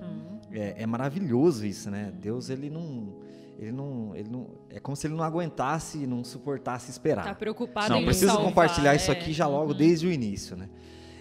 [0.51, 2.13] é, é maravilhoso isso, né?
[2.21, 3.15] Deus ele não,
[3.57, 7.23] ele não, ele não, é como se ele não aguentasse, não suportasse esperar.
[7.23, 9.13] Tá preocupado Não, em precisa salvar, compartilhar isso é.
[9.13, 9.77] aqui já logo Uhum.
[9.77, 10.69] desde o início, né?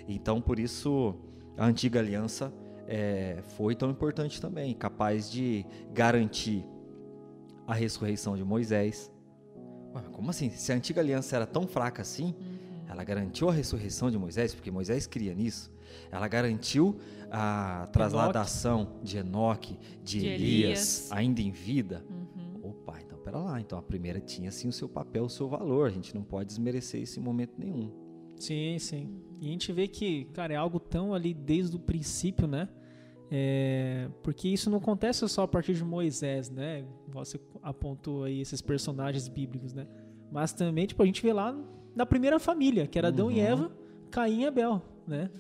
[0.09, 1.15] Então, por isso,
[1.57, 2.53] a antiga aliança
[2.89, 6.67] é, foi tão importante também, capaz de garantir
[7.67, 9.13] a ressurreição de Moisés.
[10.13, 10.49] Como assim?
[10.51, 12.35] Se a antiga aliança era tão fraca assim,
[12.93, 15.73] ela garantiu a ressurreição de Moisés, porque Moisés cria nisso.
[16.11, 16.99] Ela garantiu
[17.31, 21.13] a trasladação de Enoque, de, De Elias, Elias.
[21.13, 22.05] ainda em vida.
[22.63, 23.61] Opa, então pera lá.
[23.61, 25.89] Então a primeira tinha sim o seu papel, o seu valor.
[25.89, 27.91] A gente não pode desmerecer esse momento nenhum.
[28.37, 29.09] Sim, sim.
[29.41, 32.69] E a gente vê que, cara, é algo tão ali desde o princípio, né?
[33.31, 36.85] É, porque isso não acontece só a partir de Moisés, né?
[37.09, 39.87] Você apontou aí esses personagens bíblicos, né?
[40.31, 41.57] Mas também, tipo, a gente vê lá
[41.95, 43.41] na primeira família, que era Adão e Uhum.
[43.47, 43.73] Eva,
[44.11, 45.31] Caim e Abel, né?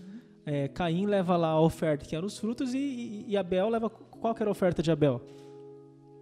[0.45, 3.89] É, Caim leva lá a oferta, que eram os frutos, e, e- e Abel leva...
[3.89, 5.21] Qual que era a oferta de Abel?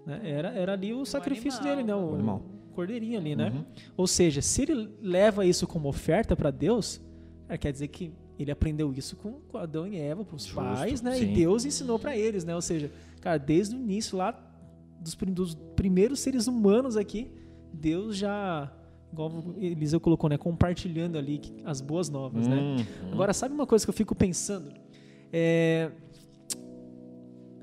[0.06, 0.20] Né?
[0.24, 1.76] Era, era ali o sacrifício animal.
[1.76, 1.94] dele, né?
[1.94, 2.42] O, O animal.
[2.74, 3.50] cordeirinho ali, né?
[3.54, 3.64] Uhum.
[3.96, 7.00] Ou seja, se ele leva isso como oferta para Deus,
[7.46, 10.56] cara, quer dizer que ele aprendeu isso com com Adão e Eva, para os Justo,
[10.56, 11.14] pais, né?
[11.14, 11.30] sim.
[11.30, 12.54] E Deus ensinou para eles, né?
[12.54, 12.90] Ou seja,
[13.20, 14.32] cara, desde o início lá
[15.00, 17.30] dos, prim- dos primeiros seres humanos aqui,
[17.72, 18.72] Deus já,
[19.12, 20.36] igual Eliseu colocou, né?
[20.38, 22.56] Compartilhando ali as boas novas, né?
[22.56, 23.12] Uhum.
[23.12, 24.72] Agora, sabe uma coisa que eu fico pensando?
[25.32, 25.90] É,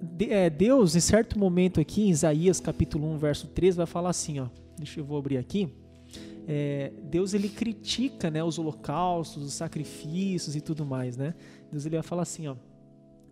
[0.01, 4.09] de- é, Deus, em certo momento aqui, em Isaías capítulo 1, verso 3, vai falar
[4.09, 4.47] assim, ó.
[4.77, 5.69] Deixa eu vou abrir aqui.
[6.47, 11.33] É, Deus ele critica, né, os holocaustos, os sacrifícios e tudo mais, né?
[11.71, 12.55] Deus ele vai falar assim, ó: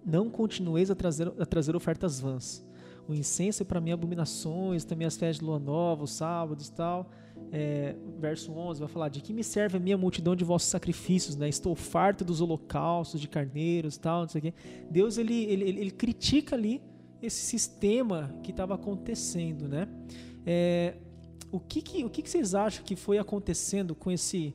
[0.05, 2.65] Não continueis a trazer, a trazer ofertas vãs.
[3.07, 7.09] O incenso é para mim abominações, também as festas de lua nova, os sábados, tal.
[7.57, 11.37] É, verso 11 vai falar: De que me serve a minha multidão de vossos sacrifícios,
[11.37, 11.47] né?
[11.47, 14.53] Estou farto dos holocaustos, de carneiros, tal, não sei o quê.
[14.91, 16.81] Deus ele, ele, ele, critica ali
[17.21, 19.87] esse sistema que estava acontecendo, né?
[20.45, 20.95] É,
[21.49, 24.53] o que, que, o que, que vocês acham que foi acontecendo com esse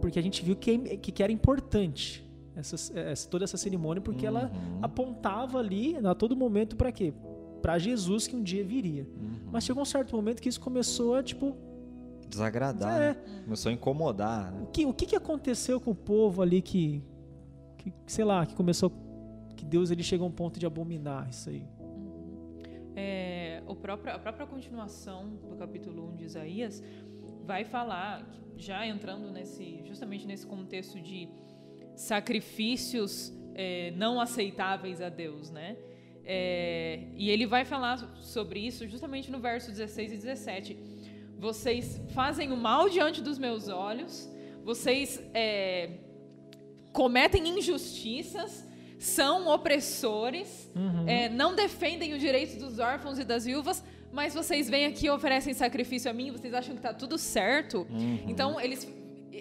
[0.00, 4.24] porque a gente viu que, que, que era importante essa, essa, toda essa cerimônia, porque
[4.24, 4.36] Uhum.
[4.36, 7.12] ela apontava ali a todo momento para quê?
[7.60, 9.02] Para Jesus que um dia viria.
[9.02, 9.50] Uhum.
[9.50, 11.56] Mas chegou um certo momento que isso começou a, tipo,
[12.28, 13.00] Desagradar, É.
[13.14, 13.16] né?
[13.44, 14.60] Começou a incomodar, né?
[14.62, 17.02] o que, o que, que aconteceu com o povo ali que,
[17.78, 18.92] que, sei lá, que começou,
[19.56, 21.66] que Deus ele chegou a um ponto de abominar isso aí.
[22.94, 26.82] É, o próprio, a própria continuação do capítulo 1 de Isaías
[27.44, 31.28] vai falar, já entrando nesse, justamente nesse contexto de
[31.94, 35.76] sacrifícios é, não aceitáveis a Deus, né?
[36.24, 40.76] É, e ele vai falar sobre isso justamente no verso 16 e 17.
[41.38, 44.28] Vocês fazem o mal diante dos meus olhos,
[44.64, 45.90] vocês é,
[46.92, 48.66] cometem injustiças,
[48.98, 50.70] são opressores,
[51.06, 55.10] é, não defendem os direitos dos órfãos e das viúvas, mas vocês vêm aqui e
[55.10, 57.86] oferecem sacrifício a mim, vocês acham que está tudo certo.
[58.26, 58.88] Então, eles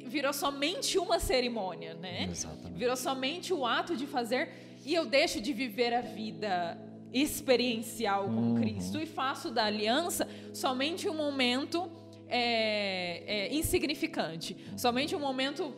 [0.05, 2.27] virou somente uma cerimônia, né?
[2.29, 2.77] Exatamente.
[2.77, 4.49] Virou somente o ato de fazer
[4.86, 6.77] e eu deixo de viver a vida
[7.13, 11.89] experiencial com Cristo e faço da aliança somente um momento
[12.27, 15.73] é, é, insignificante, somente um momento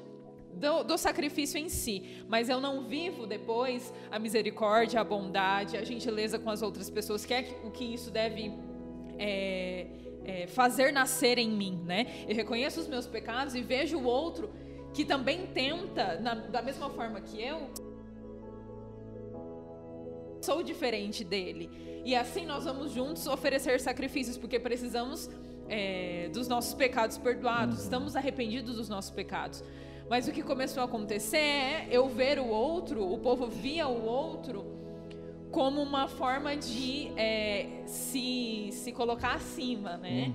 [0.54, 5.84] do, do sacrifício em si, mas eu não vivo depois a misericórdia, a bondade, a
[5.84, 8.52] gentileza com as outras pessoas, que é o que isso deve
[9.18, 9.88] é,
[10.26, 12.08] é, fazer nascer em mim, né?
[12.28, 14.50] Eu reconheço os meus pecados e vejo o outro
[14.94, 17.70] que também tenta, na- da mesma forma que eu,
[20.42, 21.70] sou diferente dele.
[22.06, 25.30] E assim nós vamos juntos oferecer sacrifícios, porque precisamos
[25.68, 29.64] é, dos nossos pecados perdoados, estamos arrependidos dos nossos pecados.
[30.10, 34.06] Mas o que começou a acontecer é eu ver o outro, o povo via o
[34.06, 34.66] outro
[35.52, 40.32] como uma forma de é, se, se colocar acima, né?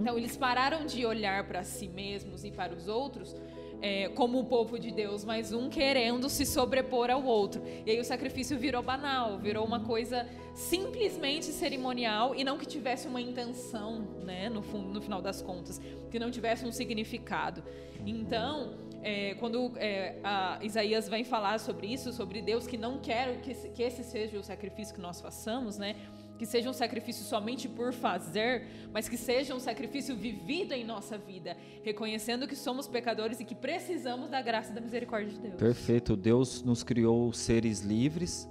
[0.00, 3.34] Então eles pararam de olhar para si mesmos e para os outros
[3.82, 7.62] é, como o povo de Deus, mas um querendo se sobrepor ao outro.
[7.84, 13.06] E aí o sacrifício virou banal, virou uma coisa simplesmente cerimonial e não que tivesse
[13.06, 14.48] uma intenção, né?
[14.48, 17.62] No, fundo, no final das contas, que não tivesse um significado.
[18.06, 20.16] Então é, quando é,
[20.62, 24.42] Isaías vem falar sobre isso, sobre Deus que não quer que que esse seja o
[24.42, 25.94] sacrifício que nós façamos, né?
[26.38, 31.16] Que seja um sacrifício somente por fazer, mas que seja um sacrifício vivido em nossa
[31.16, 35.54] vida, reconhecendo que somos pecadores e que precisamos da graça e da misericórdia de Deus.
[35.54, 36.14] Perfeito.
[36.16, 38.48] Deus nos criou seres livres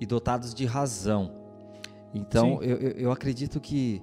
[0.00, 1.32] e dotados de razão.
[2.14, 4.02] Então, eu- eu acredito que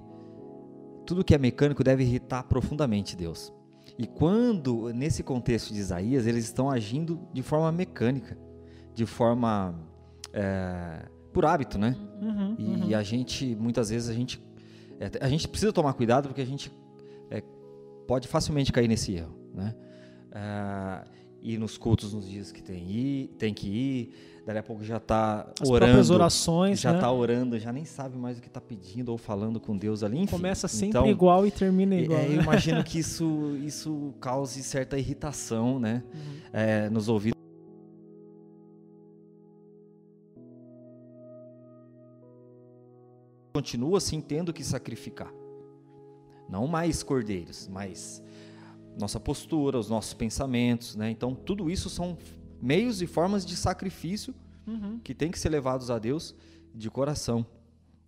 [1.04, 3.52] tudo que é mecânico deve irritar profundamente Deus.
[3.98, 8.36] E quando, nesse contexto de Isaías, eles estão agindo de forma mecânica,
[8.94, 9.74] de forma.
[10.38, 11.94] é, por hábito, né?
[12.22, 14.40] Uhum, E a gente, muitas vezes, a gente,
[14.98, 16.72] é, a gente precisa tomar cuidado porque a gente
[17.30, 17.42] é,
[18.06, 19.74] pode facilmente cair nesse erro, né?
[20.32, 21.04] Ah,
[21.42, 24.14] ir nos cultos nos dias que tem, ir, tem que ir,
[24.46, 26.96] dali a pouco já está As orando, próprias orações, já né?
[26.96, 30.16] está orando, já nem sabe mais o que está pedindo ou falando com Deus ali,
[30.16, 30.34] enfim.
[30.34, 32.20] Começa sempre Então, igual e termina é, igual.
[32.22, 32.42] eu né?
[32.42, 36.02] imagino que isso, isso cause certa irritação, né?
[36.14, 36.20] Uhum.
[36.50, 37.35] É, nos ouvidos.
[43.56, 45.32] Continua assim tendo que sacrificar.
[46.46, 48.22] Não mais cordeiros, mas
[49.00, 51.10] nossa postura, os nossos pensamentos, né?
[51.10, 52.18] Então tudo isso são
[52.60, 54.34] meios e formas de sacrifício
[54.66, 54.98] Uhum.
[54.98, 56.34] que tem que ser levados a Deus
[56.74, 57.46] de coração.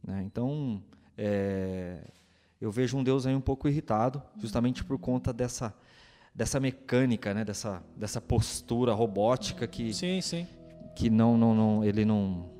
[0.06, 0.22] né?
[0.26, 0.82] Então,
[1.16, 1.98] é,
[2.60, 5.72] eu vejo um Deus aí um pouco irritado, justamente por conta dessa,
[6.34, 7.44] dessa mecânica, né?
[7.44, 10.46] dessa, dessa postura robótica que, Sim, sim.
[10.96, 12.50] que não, não, não, ele não,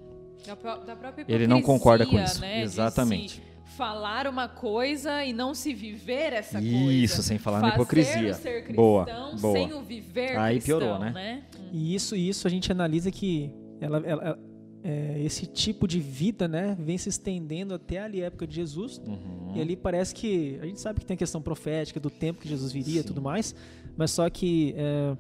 [0.48, 2.40] Da, pró- da própria ele não concorda com hipocrisia, isso.
[2.40, 3.34] né, de Exatamente.
[3.34, 3.42] se
[3.76, 6.74] falar uma coisa e não se viver essa coisa.
[6.92, 8.30] Isso, sem falar na Fazer hipocrisia.
[8.30, 9.04] o ser cristão Boa,
[9.40, 9.52] boa.
[9.54, 11.10] sem o viver Aí cristão, piorou, né?
[11.12, 11.42] né?
[11.72, 14.38] E isso, isso a gente analisa que ela, ela- ela-
[14.82, 18.98] é, esse tipo de vida, né, vem se estendendo até ali a época de Jesus.
[19.06, 19.52] Uhum.
[19.54, 22.48] E ali parece que a gente sabe que tem a questão profética do tempo que
[22.48, 23.54] Jesus viria, e tudo mais.
[23.96, 25.16] Mas só que é,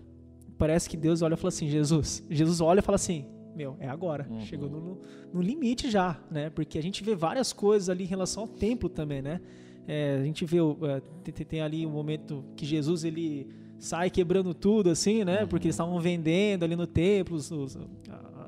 [0.56, 3.88] parece que Deus olha e fala assim, Jesus, Jesus olha e fala assim, meu, é
[3.88, 4.26] agora.
[4.30, 4.40] Uhum.
[4.40, 4.98] Chegou no, no-
[5.32, 6.50] no limite já, né?
[6.50, 9.40] Porque a gente vê várias coisas ali em relação ao templo também, né?
[9.86, 13.46] É, a gente vê, é, tem, tem- ali um momento que Jesus ele
[13.78, 15.46] sai quebrando tudo, assim, né?
[15.46, 17.78] Porque eles estavam vendendo ali no templo os- os-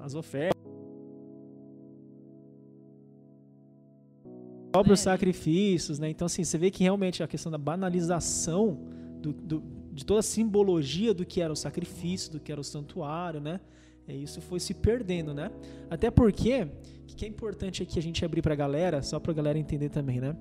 [0.03, 0.59] as ofertas.
[4.73, 5.03] próprios É.
[5.03, 6.09] sacrifícios, né?
[6.11, 8.79] Então, assim, você vê que realmente a questão da banalização
[9.21, 12.65] do- do- de toda a simbologia do que era o sacrifício, do que era o
[12.65, 13.61] santuário, né?
[14.11, 15.51] É, isso foi se perdendo, né?
[15.89, 19.59] Até porque, o que é importante aqui a gente abrir pra galera, só pra galera
[19.59, 20.37] entender também, né?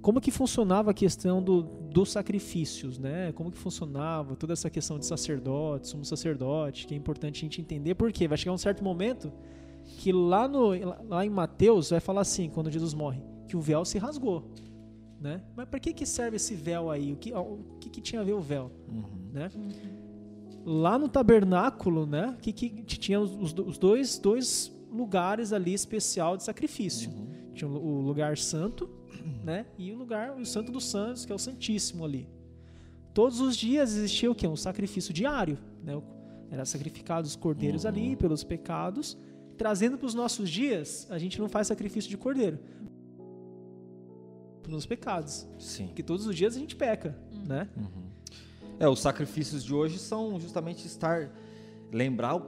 [0.00, 3.32] como que funcionava a questão do, dos sacrifícios, né?
[3.32, 7.58] Como que funcionava toda essa questão de sacerdote, sumo sacerdote, que é importante a gente
[7.62, 9.32] entender, porque vai chegar um certo momento
[9.96, 10.72] que lá, no,
[11.08, 14.52] lá em Mateus vai falar assim, quando Jesus morre, que o véu se rasgou,
[15.18, 15.40] né?
[15.56, 17.14] Mas para que que serve esse véu aí?
[17.14, 19.30] O que, o que, que tinha a ver o véu, Uhum.
[19.32, 19.50] né?
[20.64, 22.36] Lá no tabernáculo, né?
[22.40, 27.10] Que, que tinha os, os dois, dois lugares ali especial de sacrifício.
[27.10, 27.26] Uhum.
[27.54, 28.88] Tinha o lugar santo,
[29.44, 29.66] né?
[29.78, 32.28] E o lugar, o santo dos santos, que é o santíssimo ali.
[33.12, 34.46] Todos os dias existia o quê?
[34.46, 36.00] Um sacrifício diário, né?
[36.50, 37.90] Era sacrificados os cordeiros Uhum.
[37.90, 39.16] ali pelos pecados.
[39.56, 42.58] Trazendo para os nossos dias, a gente não faz sacrifício de cordeiro.
[44.62, 45.46] Pelos pecados.
[45.58, 45.86] Sim.
[45.88, 47.68] Porque todos os dias a gente peca, né?
[47.76, 48.03] Uhum.
[48.78, 51.30] É, os sacrifícios de hoje são justamente estar
[51.92, 52.40] lembrar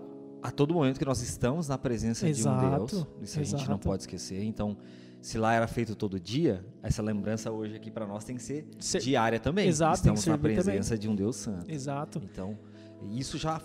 [0.42, 3.06] a todo momento que nós estamos na presença de um Exato, Deus.
[3.22, 3.88] Isso a gente não exato.
[3.88, 4.42] pode esquecer.
[4.42, 4.76] Então,
[5.20, 8.66] se lá era feito todo dia, essa lembrança hoje aqui para nós tem que ser
[8.78, 9.68] Ser- diária também.
[9.68, 10.64] Exato, estamos na servir também.
[10.64, 11.70] presença de um Deus santo.
[11.70, 12.20] Exato.
[12.24, 12.58] Então,
[13.12, 13.60] isso já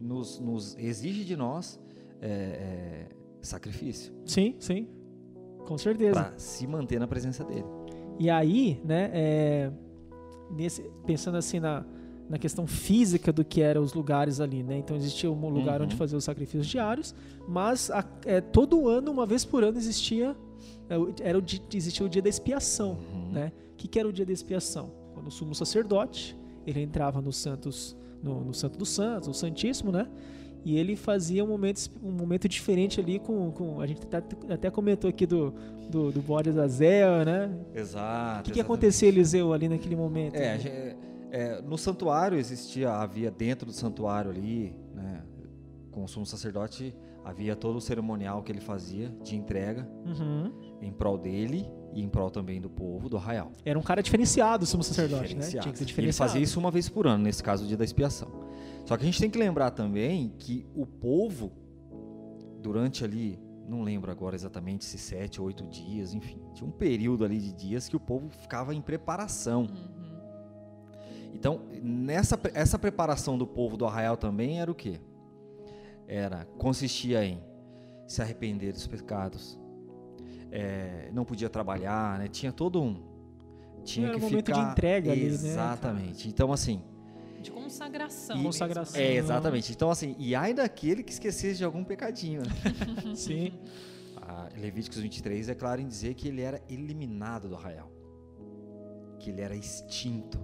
[0.00, 1.78] nos, nos exige de nós
[2.20, 3.08] é, é,
[3.42, 4.88] sacrifício Sim, sim.
[5.66, 6.12] Com certeza.
[6.12, 7.64] para se manter na presença dele.
[8.18, 9.72] E aí, né, é,
[10.50, 11.84] nesse, pensando assim na,
[12.28, 14.78] na questão física do que eram os lugares ali, né?
[14.78, 15.86] Então existia um lugar Uhum.
[15.86, 17.14] onde fazer os sacrifícios diários,
[17.48, 20.36] mas a- é, todo ano, uma vez por ano, existia
[20.88, 23.32] é, era o dia, existia o dia da expiação, Uhum.
[23.32, 23.52] né?
[23.72, 24.90] O que, que era o dia da expiação?
[25.14, 29.92] Quando o sumo sacerdote ele entrava no Santos, no, no Santo dos Santos, o Santíssimo,
[29.92, 30.08] né?
[30.68, 34.68] E ele fazia um momento, um momento diferente ali com, com a gente até, até
[34.70, 35.54] comentou aqui do
[35.88, 37.56] do, do bode Azazel, né?
[37.72, 38.40] Exato.
[38.40, 40.34] O que, que acontecia, Eliseu, ali naquele momento?
[40.34, 40.96] É, gen-
[41.30, 45.22] é, no santuário existia, havia dentro do santuário ali, né,
[45.92, 46.92] com o sumo sacerdote,
[47.24, 50.50] havia todo o cerimonial que ele fazia de entrega Uhum.
[50.82, 51.64] em prol dele
[51.96, 53.50] e em prol também do povo, do arraial.
[53.64, 55.46] Era um cara diferenciado, o sumo sacerdote, né?
[55.48, 56.30] Tinha que ser Ele diferenciado.
[56.30, 58.28] fazia isso uma vez por ano, nesse caso, o dia da expiação.
[58.84, 61.50] Só que a gente tem que lembrar também que o povo,
[62.60, 67.24] durante ali, não lembro agora exatamente se sete ou oito dias, enfim, tinha um período
[67.24, 69.62] ali de dias que o povo ficava em preparação.
[69.62, 70.16] Uhum.
[71.32, 75.00] Então, nessa essa preparação do povo do arraial também era o quê?
[76.06, 77.42] Era consistia em
[78.06, 79.58] se arrepender dos pecados,
[80.50, 82.28] é, não podia trabalhar, né?
[82.28, 83.02] Tinha todo um
[83.84, 86.28] tinha Era que um momento de ficar entrega ali, né, exatamente.
[86.28, 86.82] Então assim,
[87.40, 88.36] De consagração.
[88.40, 89.00] e- Consagração.
[89.00, 89.06] né?
[89.06, 89.72] é exatamente.
[89.72, 92.48] Então assim, e ai daquele que esquecesse de algum pecadinho, né?
[93.14, 93.52] Sim.
[94.20, 97.92] A Levíticos 23 é claro em dizer que ele era eliminado do arraial.
[99.20, 100.40] Que ele era extinto.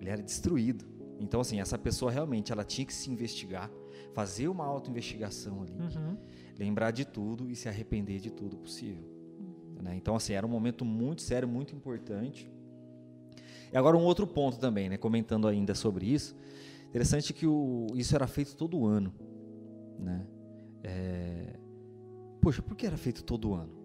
[0.00, 0.84] Ele era destruído.
[1.20, 3.70] Então, assim, essa pessoa realmente ela tinha que se investigar,
[4.14, 6.16] fazer uma auto-investigação ali, Uhum.
[6.58, 9.04] lembrar de tudo e se arrepender de tudo possível.
[9.80, 9.94] Né?
[9.96, 12.50] Então, assim, era um momento muito sério, muito importante.
[13.72, 14.96] E agora um outro ponto também, né?
[14.96, 16.36] Comentando ainda sobre isso.
[16.88, 19.12] Interessante que o, isso era feito todo ano,
[19.98, 20.26] né?
[20.82, 21.60] É,
[22.40, 23.78] Poxa, por que era feito todo ano?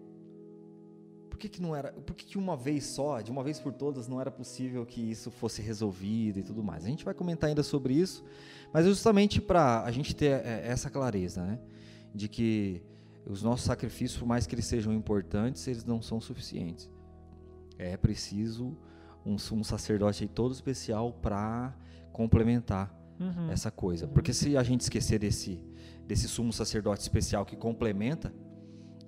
[1.30, 1.92] Por que, que não era?
[1.92, 5.02] Por que, que uma vez só, de uma vez por todas, não era possível que
[5.02, 6.86] isso fosse resolvido e tudo mais?
[6.86, 8.24] A gente vai comentar ainda sobre isso,
[8.72, 11.60] mas é justamente para a gente ter é, essa clareza, né?
[12.14, 12.82] De que
[13.26, 16.90] os nossos sacrifícios, por mais que eles sejam importantes, eles não são suficientes.
[17.78, 18.78] É preciso
[19.26, 21.76] um sumo sacerdote aí todo especial para
[22.12, 23.50] complementar Uhum.
[23.50, 24.08] essa coisa.
[24.08, 25.58] Porque se a gente esquecer desse,
[26.06, 28.34] desse sumo sacerdote especial que complementa,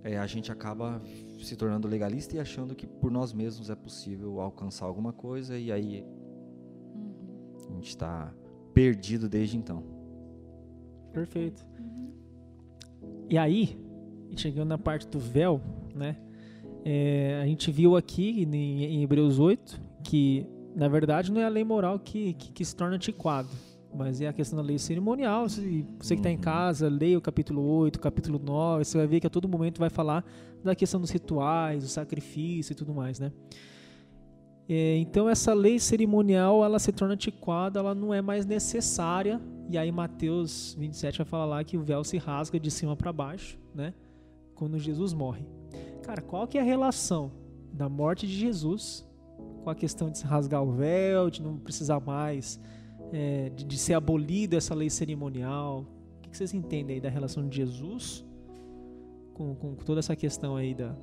[0.01, 1.01] é, a gente acaba
[1.41, 5.71] se tornando legalista e achando que por nós mesmos é possível alcançar alguma coisa e
[5.73, 6.05] aí
[7.69, 8.33] a gente está
[8.73, 9.83] perdido desde então.
[11.11, 11.65] Perfeito.
[13.29, 13.77] E aí,
[14.35, 15.61] chegando na parte do véu,
[15.95, 16.17] né?
[16.89, 21.49] é, a gente viu aqui em, em Hebreus 8 que, na verdade, não é a
[21.49, 23.49] lei moral que, que, que se torna antiquado,
[23.93, 25.49] mas é a questão da lei cerimonial.
[25.49, 26.41] Se você que está em Uhum.
[26.41, 29.79] casa, leia o capítulo 8, o capítulo 9, você vai ver que a todo momento
[29.79, 30.23] vai falar
[30.63, 33.33] da questão dos rituais, do sacrifício e tudo mais, né?
[34.69, 39.41] É, então essa lei cerimonial ela se torna antiquada, ela não é mais necessária.
[39.69, 43.11] E aí Mateus 27 vai falar lá que o véu se rasga de cima para
[43.11, 43.93] baixo, né?
[44.57, 45.45] Quando Jesus morre.
[46.01, 47.31] Cara, qual que é a relação
[47.71, 49.07] da morte de Jesus
[49.63, 52.59] com a questão de se rasgar o véu, de não precisar mais,
[53.13, 55.85] é, de, de ser abolida essa lei cerimonial?
[56.17, 58.25] O que, que vocês entendem aí da relação de Jesus
[59.33, 60.95] com, com toda essa questão aí da,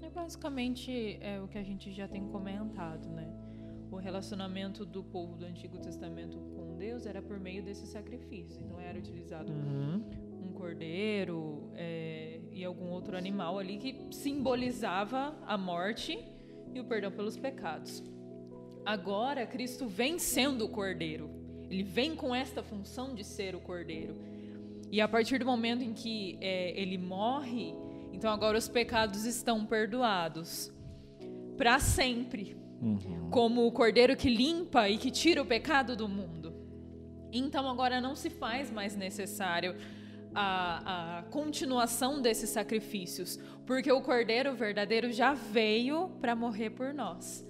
[0.00, 3.28] É basicamente é o que a gente já tem comentado, né?
[3.90, 8.58] O relacionamento do povo do Antigo Testamento com Deus era por meio desses sacrifícios.
[8.58, 10.27] Então era utilizado Uhum.
[10.42, 16.18] Um cordeiro é, e algum outro animal ali que simbolizava a morte
[16.72, 18.02] e o perdão pelos pecados.
[18.84, 21.30] Agora, Cristo vem sendo o Cordeiro.
[21.68, 24.16] Ele vem com esta função de ser o Cordeiro.
[24.90, 27.74] E a partir do momento em que é, ele morre,
[28.12, 30.72] então agora os pecados estão perdoados
[31.56, 33.28] para sempre, uhum.
[33.30, 36.54] como o Cordeiro que limpa e que tira o pecado do mundo.
[37.30, 39.76] Então agora não se faz mais necessário
[40.40, 47.44] a, a continuação desses sacrifícios, porque o Cordeiro verdadeiro já veio para morrer por nós.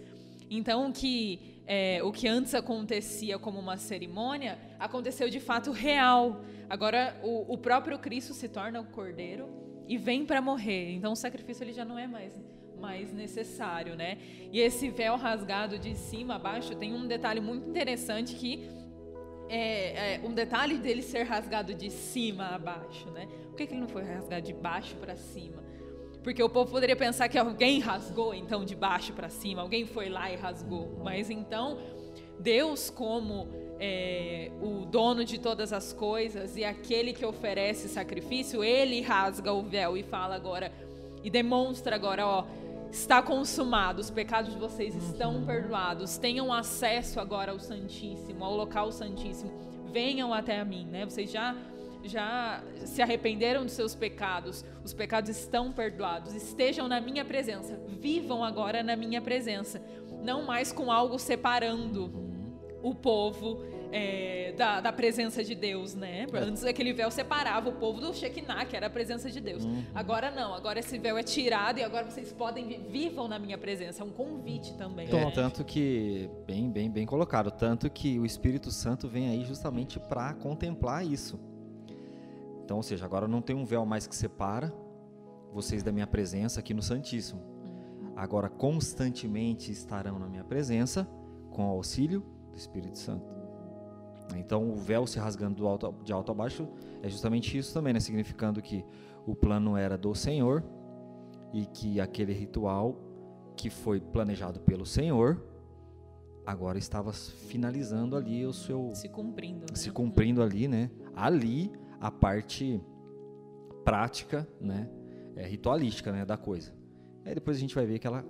[0.50, 6.40] Então, que, é, o que antes acontecia como uma cerimônia, aconteceu de fato real.
[6.70, 9.50] Agora, o, o próprio Cristo se torna o Cordeiro
[9.86, 10.94] e vem para morrer.
[10.94, 12.32] Então, o sacrifício ele já não é mais
[12.80, 14.18] mais necessário, né?
[14.52, 18.68] E esse véu rasgado de cima a baixo tem um detalhe muito interessante que
[19.48, 23.26] é, é, um detalhe dele ser rasgado de cima a baixo, né?
[23.48, 25.62] Por que, que ele não foi rasgado de baixo para cima?
[26.22, 30.08] Porque o povo poderia pensar que alguém rasgou então de baixo para cima, alguém foi
[30.08, 30.98] lá e rasgou.
[31.02, 31.78] Mas então
[32.38, 33.48] Deus, como
[33.80, 39.62] é, o dono de todas as coisas e aquele que oferece sacrifício, ele rasga o
[39.62, 40.72] véu e fala agora
[41.22, 42.44] e demonstra agora, ó,
[42.90, 45.46] está consumado, os pecados de vocês estão uhum.
[45.46, 46.18] perdoados.
[46.18, 49.52] Tenham acesso agora ao Santíssimo, ao local Santíssimo.
[49.92, 51.04] Venham até a mim, né?
[51.04, 51.54] Vocês já
[52.04, 56.32] já se arrependeram dos seus pecados, os pecados estão perdoados.
[56.32, 59.82] Estejam na minha presença, vivam agora na minha presença,
[60.22, 62.10] não mais com algo separando
[62.82, 66.26] o povo é, da, da, presença de Deus, né?
[66.32, 66.38] É.
[66.38, 69.64] Antes aquele véu separava o povo do Shekinah, que era a presença de Deus.
[69.64, 69.84] Uhum.
[69.94, 74.02] Agora não, agora esse véu é tirado e agora vocês podem vivam na minha presença.
[74.02, 75.08] É um convite também.
[75.08, 75.30] É, né?
[75.34, 80.34] tanto que bem, bem, bem colocado, tanto que o Espírito Santo vem aí justamente para
[80.34, 81.38] contemplar isso.
[82.64, 84.72] Então, ou seja, agora não tem um véu mais que separa
[85.52, 87.40] vocês da minha presença aqui no Santíssimo.
[87.40, 88.12] Uhum.
[88.14, 91.08] Agora constantemente estarão na minha presença
[91.50, 93.37] com o auxílio do Espírito Santo.
[94.36, 96.68] Então, o véu se rasgando alto, de alto a baixo
[97.02, 98.00] é justamente isso também, né?
[98.00, 98.84] significando que
[99.26, 100.64] o plano era do Senhor
[101.52, 102.96] e que aquele ritual
[103.56, 105.42] que foi planejado pelo Senhor
[106.46, 109.74] agora estava finalizando ali o seu se cumprindo, né?
[109.74, 110.90] se cumprindo ali, né?
[111.14, 111.70] Ali
[112.00, 112.80] a parte
[113.84, 114.88] prática, né?
[115.36, 116.74] É, ritualística, né, da coisa.
[117.24, 118.24] Aí depois a gente vai ver que ela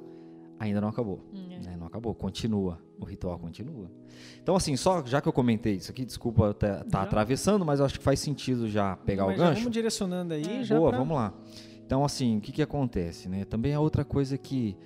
[0.59, 1.25] ainda não acabou.
[1.33, 1.61] Hum, é.
[1.61, 1.77] né?
[1.77, 2.83] Não acabou, continua.
[3.01, 3.91] O ritual continua.
[4.43, 7.99] Então, assim, só já que eu comentei isso aqui, desculpa estar tá atravessando, mas acho
[7.99, 9.61] que faz sentido já pegar mas o gancho.
[9.61, 10.43] vamos direcionando aí.
[10.43, 10.65] É.
[10.65, 10.99] Já Boa, pra...
[10.99, 11.33] vamos lá.
[11.87, 13.29] Então, assim, o que, que acontece?
[13.29, 13.45] Né?
[13.45, 14.77] Também é outra coisa que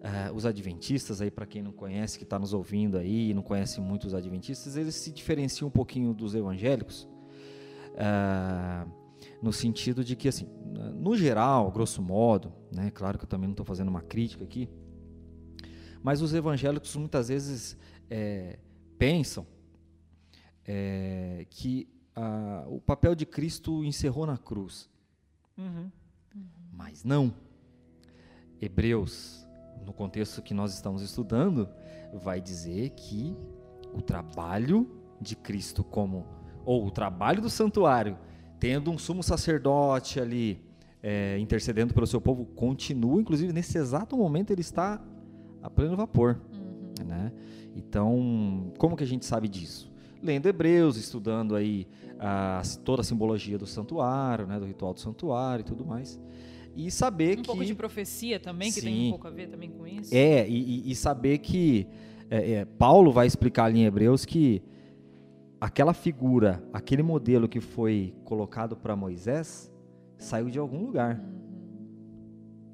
[0.00, 3.80] uh, os adventistas, aí para quem não conhece, que está nos ouvindo aí, não conhece
[3.80, 7.08] muito os adventistas, eles se diferenciam um pouquinho dos evangélicos.
[7.94, 8.90] Uh,
[9.42, 10.48] no sentido de que, assim,
[10.94, 14.68] no geral, grosso modo, né, claro que eu também não estou fazendo uma crítica aqui,
[16.02, 17.76] mas os evangélicos muitas vezes
[18.08, 18.58] é,
[18.98, 19.46] pensam
[20.66, 24.88] é, que a, o papel de Cristo encerrou na cruz.
[25.56, 25.90] Uhum.
[26.72, 27.34] Mas não.
[28.60, 29.46] Hebreus,
[29.84, 31.68] no contexto que nós estamos estudando,
[32.12, 33.36] vai dizer que
[33.92, 34.88] o trabalho
[35.20, 36.26] de Cristo como
[36.64, 38.18] ou o trabalho do santuário,
[38.58, 40.62] tendo um sumo sacerdote ali
[41.02, 45.02] é, intercedendo pelo seu povo, continua, inclusive nesse exato momento ele está
[45.62, 46.40] a pleno vapor.
[46.52, 47.06] Uhum.
[47.06, 47.32] Né?
[47.74, 49.90] Então, como que a gente sabe disso?
[50.22, 51.86] Lendo Hebreus, estudando aí
[52.18, 56.20] a, toda a simbologia do santuário, né, do ritual do santuário e tudo mais.
[56.76, 57.40] E saber um que...
[57.40, 60.14] Um pouco de profecia também, que sim, tem um pouco a ver também com isso.
[60.14, 61.86] É, e, e saber que
[62.30, 64.62] é, é, Paulo vai explicar ali em Hebreus que
[65.60, 69.70] aquela figura, aquele modelo que foi colocado para Moisés,
[70.16, 71.18] saiu de algum lugar.
[71.18, 71.49] Uhum.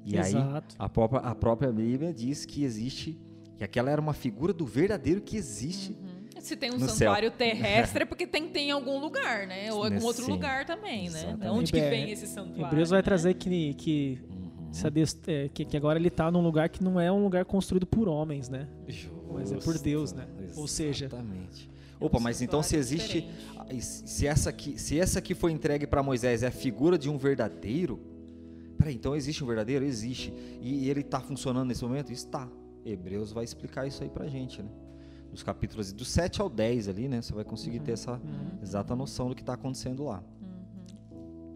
[0.07, 0.37] E Exato.
[0.37, 3.19] aí a própria, a própria Bíblia diz que existe,
[3.57, 5.91] que aquela era uma figura do verdadeiro que existe.
[5.91, 6.39] Uhum.
[6.39, 7.37] Se tem um santuário céu.
[7.37, 9.73] terrestre é porque tem, tem em algum lugar, né?
[9.73, 10.31] Ou em outro Sim.
[10.31, 11.19] lugar também, né?
[11.19, 11.49] Exatamente.
[11.49, 12.67] Onde que vem esse santuário?
[12.67, 13.03] Hebreus vai né?
[13.03, 15.03] trazer que, que, uhum.
[15.27, 18.07] É, que, que, agora ele está num lugar que não é um lugar construído por
[18.07, 18.69] homens, né?
[18.87, 19.17] Justo.
[19.33, 20.23] Mas é por Deus, né?
[20.23, 20.59] Exatamente.
[20.59, 21.69] Ou seja, Exatamente.
[21.99, 23.27] Opa, mas então se existe,
[23.81, 27.17] se essa aqui, se essa aqui foi entregue para Moisés é a figura de um
[27.17, 27.99] verdadeiro,
[28.87, 29.83] Peraí, então existe um verdadeiro?
[29.83, 30.33] Existe.
[30.61, 32.11] E ele está funcionando nesse momento?
[32.11, 32.47] Está.
[32.85, 34.69] Hebreus vai explicar isso aí pra gente, né?
[35.29, 37.21] Dos capítulos do 7 ao 10 ali, né?
[37.21, 37.83] Você vai conseguir uhum.
[37.83, 38.59] ter essa uhum.
[38.61, 40.23] exata noção do que está acontecendo lá.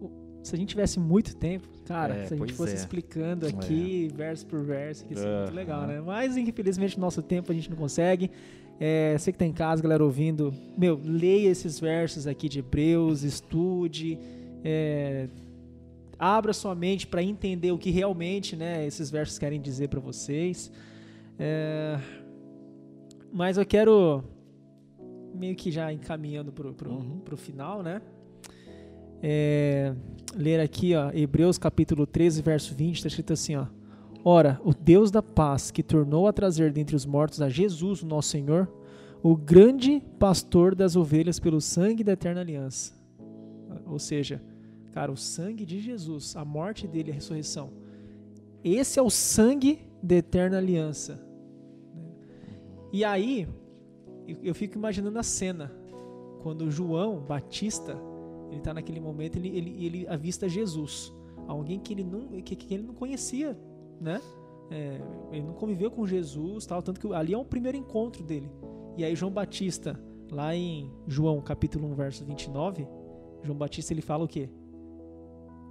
[0.02, 0.10] Uhum.
[0.42, 2.76] Se a gente tivesse muito tempo, cara, é, se a gente fosse é.
[2.76, 4.14] explicando aqui, é.
[4.14, 6.02] verso por verso, isso é muito legal, né?
[6.02, 8.30] Mas infelizmente no nosso tempo a gente não consegue.
[8.78, 13.22] É, você que está em casa, galera, ouvindo, meu, leia esses versos aqui de Hebreus,
[13.22, 14.18] estude,
[14.62, 15.28] é,
[16.22, 20.70] abra sua mente para entender o que realmente né, esses versos querem dizer para vocês.
[21.36, 21.98] É,
[23.32, 24.22] mas eu quero
[25.34, 27.20] meio que já encaminhando pro, pro, Uhum.
[27.36, 28.00] final, né?
[29.20, 29.94] É,
[30.32, 33.66] ler aqui, ó, Hebreus capítulo 13, verso 20, está escrito assim, ó.
[34.24, 38.06] Ora, o Deus da paz, que tornou a trazer dentre os mortos a Jesus, o
[38.06, 38.72] nosso Senhor,
[39.20, 42.92] o grande pastor das ovelhas pelo sangue da eterna aliança.
[43.86, 44.40] Ou seja,
[44.92, 47.70] cara, o sangue de Jesus, a morte dele, a ressurreição.
[48.62, 51.20] Esse é o sangue da eterna aliança.
[52.92, 53.48] E aí,
[54.42, 55.72] eu fico imaginando a cena
[56.42, 57.96] quando João Batista
[58.50, 61.12] ele está naquele momento ele, ele, ele avista Jesus
[61.46, 63.58] alguém que ele não que, que ele não conhecia
[64.00, 64.20] né
[64.70, 65.00] É,
[65.32, 68.50] ele não conviveu com Jesus tal tanto que ali é o primeiro encontro dele
[68.96, 69.98] e aí João Batista
[70.30, 72.86] lá em João capítulo 1 verso 29
[73.42, 74.48] João Batista ele fala o quê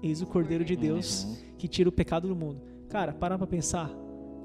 [0.03, 1.35] eis o Cordeiro de Deus Uhum.
[1.57, 3.89] que tira o pecado do mundo cara para pra pensar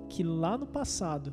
[0.09, 1.33] que lá no passado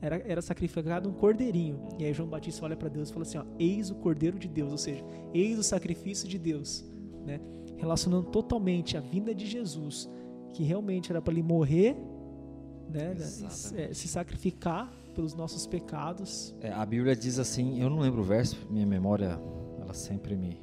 [0.00, 1.78] era, era sacrificado um cordeirinho.
[1.96, 4.48] E aí João Batista olha para Deus e fala assim: ó, Eis o cordeiro de
[4.48, 6.84] Deus, ou seja, eis o sacrifício de Deus.
[7.24, 7.40] Né?
[7.76, 10.10] Relacionando totalmente a vinda de Jesus,
[10.52, 11.96] que realmente era para ele morrer,
[12.92, 13.12] né?
[13.16, 13.90] Exatamente.
[13.90, 16.52] eh, se sacrificar pelos nossos pecados.
[16.60, 19.38] É, a Bíblia diz assim, eu não lembro o verso, minha memória,
[19.80, 20.60] ela sempre me,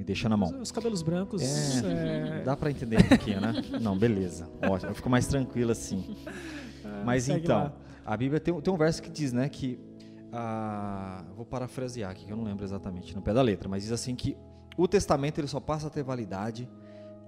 [0.00, 0.60] me, deixa na mão.
[0.60, 1.42] os cabelos brancos.
[1.42, 3.52] É, eh, Dá pra entender um pouquinho, né?
[3.80, 4.48] Não, beleza.
[4.68, 6.16] Ótimo, eu fico mais tranquilo assim.
[6.84, 7.72] ah, Mas então, lá.
[8.04, 9.78] a Bíblia tem, um- tem um verso que diz, né, que
[10.32, 13.92] ah, vou parafrasear aqui, que eu não lembro exatamente no pé da letra, mas diz
[13.92, 14.36] assim que
[14.76, 16.68] o testamento ele só passa a ter validade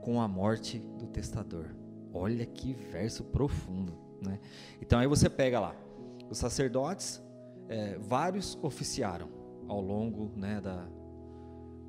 [0.01, 1.67] com a morte do testador.
[2.15, 4.39] Olha que verso profundo, né?
[4.81, 5.75] Então aí você pega lá,
[6.31, 7.23] os sacerdotes,
[7.69, 9.29] eh, vários oficiaram
[9.69, 10.87] ao longo, né, da,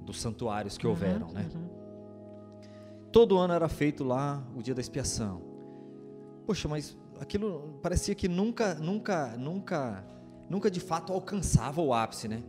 [0.05, 1.49] dos santuários que houveram, né?
[1.53, 1.69] Uhum.
[3.11, 5.41] Todo ano era feito lá o dia da expiação.
[6.45, 10.03] Poxa, mas aquilo parecia que nunca, nunca, nunca,
[10.49, 12.43] nunca de fato alcançava o ápice, né?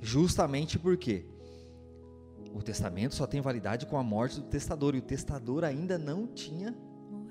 [0.00, 1.26] Justamente porque
[2.54, 6.26] o testamento só tem validade com a morte do testador e o testador ainda não
[6.26, 6.74] tinha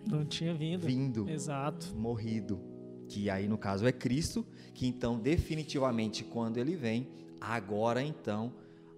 [0.06, 0.86] Não tinha vindo.
[0.86, 1.96] vindo, Exato.
[1.96, 2.60] morrido.
[3.08, 7.08] Que aí no caso é Cristo, que então definitivamente quando ele vem,
[7.40, 8.54] agora então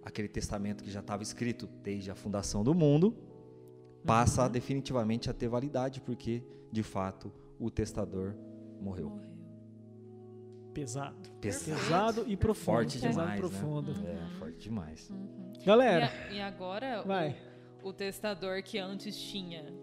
[0.09, 3.15] aquele testamento que já estava escrito desde a fundação do mundo
[4.05, 8.33] passa definitivamente a ter validade, porque de fato o testador
[8.81, 9.19] morreu.
[10.73, 11.17] Pesado.
[11.41, 11.75] Pesado.
[11.79, 12.65] Pesado e profundo.
[12.65, 13.93] Forte pesado demais, e profundo.
[13.93, 14.11] né?
[14.35, 15.11] É, forte demais.
[15.61, 17.35] E, Galera, a- e agora, vai.
[17.83, 19.73] o, o testador que antes tinha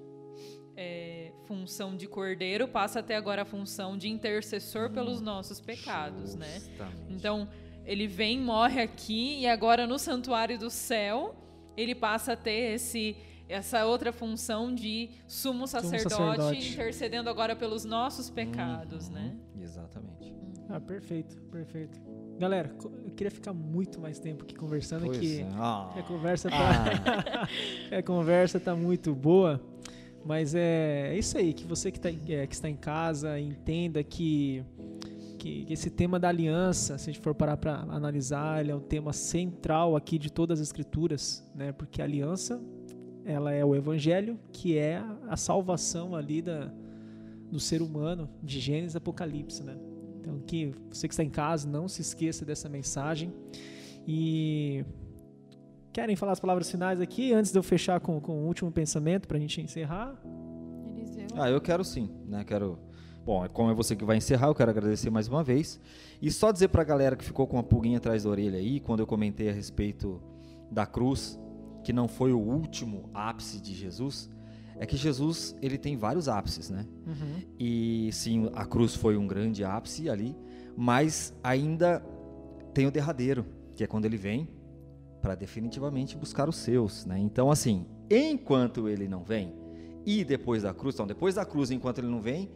[0.77, 6.35] é, função de cordeiro passa a ter agora a função de intercessor pelos nossos pecados,
[6.35, 6.61] né?
[6.61, 6.97] Justamente.
[7.13, 7.49] Então,
[7.87, 11.35] ele vem, morre aqui e agora no santuário do céu,
[11.77, 13.17] ele passa a ter esse
[13.49, 16.73] essa outra função de sumo sacerdote, sacerdote.
[16.73, 19.37] intercedendo agora pelos nossos pecados, Uhum, né?
[19.63, 20.35] Exatamente.
[20.69, 21.97] Ah, perfeito, perfeito.
[22.41, 22.75] Galera,
[23.05, 25.49] eu queria ficar muito mais tempo aqui conversando Pois que é.
[25.53, 25.95] Ah.
[25.97, 27.49] a conversa tá Ah.
[27.99, 29.63] a conversa tá muito boa,
[30.25, 34.03] mas é, é isso aí, que você que, tá, é, que está em casa entenda
[34.03, 34.65] que,
[35.47, 38.75] que que esse tema da aliança, se a gente for parar para analisar, ele é
[38.75, 41.73] um tema central aqui de todas as escrituras, né?
[41.73, 42.61] Porque a aliança,
[43.25, 46.73] ela é o evangelho, que é a, a salvação ali da,
[47.51, 49.77] do ser humano, de Gênesis e Apocalipse, né?
[50.21, 53.33] Então, que você que está em casa, não se esqueça dessa mensagem.
[54.07, 54.85] E
[55.93, 59.29] querem falar as palavras finais aqui, antes de eu fechar com, com o último pensamento
[59.29, 60.21] para a gente encerrar?
[60.89, 61.29] Eliseu.
[61.37, 62.45] Ah, eu quero sim, né?
[62.45, 62.86] Quero.
[63.27, 65.81] Bom, como é você que vai encerrar, eu quero agradecer mais uma vez.
[66.23, 69.01] E só dizer pra galera que ficou com uma pulguinha atrás da orelha aí, quando
[69.01, 70.23] eu comentei a respeito
[70.71, 71.37] da cruz,
[71.83, 74.31] que não foi o último ápice de Jesus,
[74.79, 76.87] é que Jesus, ele tem vários ápices, né?
[77.59, 80.37] E sim, a cruz foi um grande ápice ali,
[80.77, 81.99] mas ainda
[82.73, 84.49] tem o derradeiro, que é quando ele vem
[85.21, 87.19] para definitivamente buscar os seus, né?
[87.19, 89.53] Então, assim, enquanto ele não vem,
[90.07, 92.49] e depois da cruz, então, depois da cruz, enquanto ele não vem,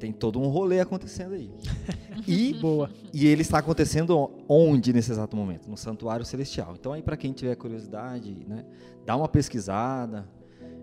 [0.00, 1.50] tem todo um rolê acontecendo aí.
[2.26, 2.90] E, Boa.
[3.14, 5.70] e ele está acontecendo onde nesse exato momento?
[5.70, 6.74] No santuário celestial.
[6.78, 8.66] Então, aí, para quem tiver curiosidade, né,
[9.06, 10.28] dá uma pesquisada,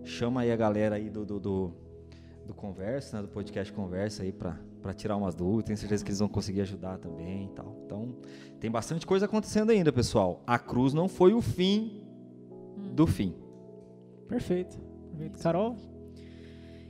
[0.03, 1.73] chama aí a galera aí do, do, do,
[2.47, 5.65] do Conversa, né, do podcast Conversa aí para tirar umas dúvidas.
[5.65, 7.77] Tenho certeza que eles vão conseguir ajudar também e tal.
[7.85, 8.15] Então,
[8.59, 10.41] tem bastante coisa acontecendo ainda, pessoal.
[10.47, 12.03] A cruz não foi o fim
[12.95, 13.35] do fim.
[14.27, 14.75] Perfeito.
[15.11, 15.39] Perfeito.
[15.39, 15.75] Carol?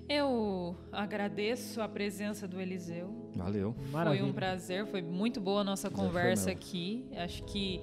[0.10, 3.30] Eu agradeço a presença do Eliseu.
[3.36, 3.76] Valeu.
[3.91, 4.24] Maravilha.
[4.24, 7.05] Foi um prazer, foi muito boa a nossa conversa aqui.
[7.18, 7.82] Acho que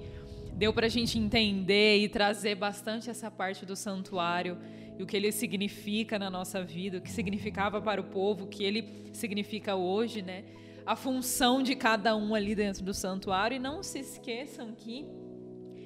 [0.53, 4.57] deu para a gente entender e trazer bastante essa parte do santuário
[4.97, 8.47] e o que ele significa na nossa vida, o que significava para o povo, o
[8.47, 10.45] que ele significa hoje, né?
[10.83, 13.55] A função de cada um ali dentro do santuário.
[13.55, 15.05] E não se esqueçam que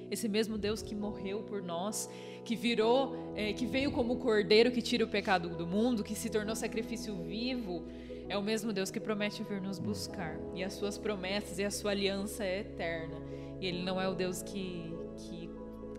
[0.09, 2.09] esse mesmo Deus que morreu por nós,
[2.43, 6.29] que virou, é, que veio como cordeiro que tira o pecado do mundo, que se
[6.29, 7.85] tornou sacrifício vivo,
[8.27, 10.37] é o mesmo Deus que promete vir nos buscar.
[10.53, 13.17] E as suas promessas e a sua aliança é eterna.
[13.59, 15.49] E ele não é o Deus que, que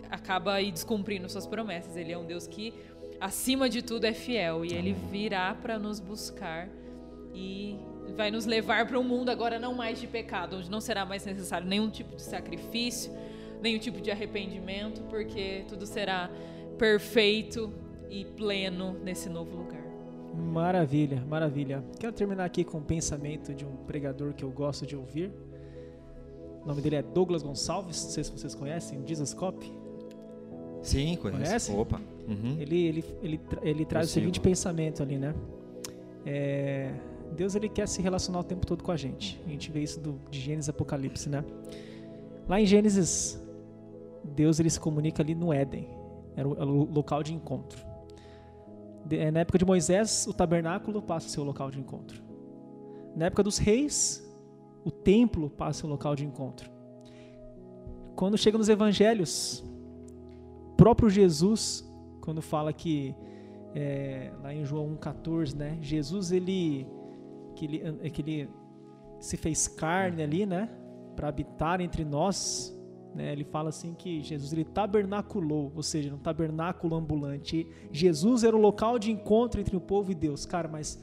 [0.09, 1.97] acaba aí descumprindo suas promessas.
[1.97, 2.73] Ele é um Deus que,
[3.19, 4.63] acima de tudo, é fiel.
[4.63, 6.69] E ele virá para nos buscar
[7.33, 7.77] e
[8.15, 11.25] vai nos levar para um mundo agora não mais de pecado, onde não será mais
[11.25, 13.11] necessário nenhum tipo de sacrifício,
[13.61, 16.29] nenhum tipo de arrependimento, porque tudo será
[16.77, 17.71] perfeito
[18.09, 19.81] e pleno nesse novo lugar.
[20.35, 21.83] Maravilha, maravilha.
[21.99, 25.31] Quero terminar aqui com um pensamento de um pregador que eu gosto de ouvir.
[26.63, 29.57] O nome dele é Douglas Gonçalves, não sei se vocês conhecem, Jesus Cop.
[30.81, 31.43] Sim, conheço.
[31.43, 31.71] Conhece?
[31.71, 32.01] Opa.
[32.27, 32.57] Uhum.
[32.59, 34.25] Ele, ele, ele, ele traz o sigo.
[34.25, 35.33] seguinte pensamento ali, né?
[36.25, 36.93] É,
[37.35, 39.39] Deus ele quer se relacionar o tempo todo com a gente.
[39.45, 41.43] A gente vê isso do, de Gênesis e Apocalipse, né?
[42.47, 43.41] Lá em Gênesis,
[44.23, 45.87] Deus ele se comunica ali no Éden.
[46.35, 47.85] Era o, local de encontro.
[49.09, 52.21] É, na época de Moisés, o tabernáculo passa a ser o local de encontro.
[53.15, 54.23] Na época dos reis,
[54.85, 56.69] o templo passa a ser o local de encontro.
[58.15, 59.63] Quando chega nos evangelhos,
[60.77, 61.87] próprio Jesus,
[62.21, 63.15] quando fala que
[63.73, 65.77] é, lá em João 1,14, né?
[65.81, 66.87] Jesus ele
[67.55, 68.49] que, ele que ele
[69.19, 70.69] se fez carne ali, né?
[71.15, 72.77] Para habitar entre nós.
[73.13, 73.31] Né?
[73.31, 77.67] Ele fala assim que Jesus ele tabernaculou, ou seja, um tabernáculo ambulante.
[77.91, 80.67] Jesus era o local de encontro entre o povo e Deus, cara.
[80.67, 81.01] Mas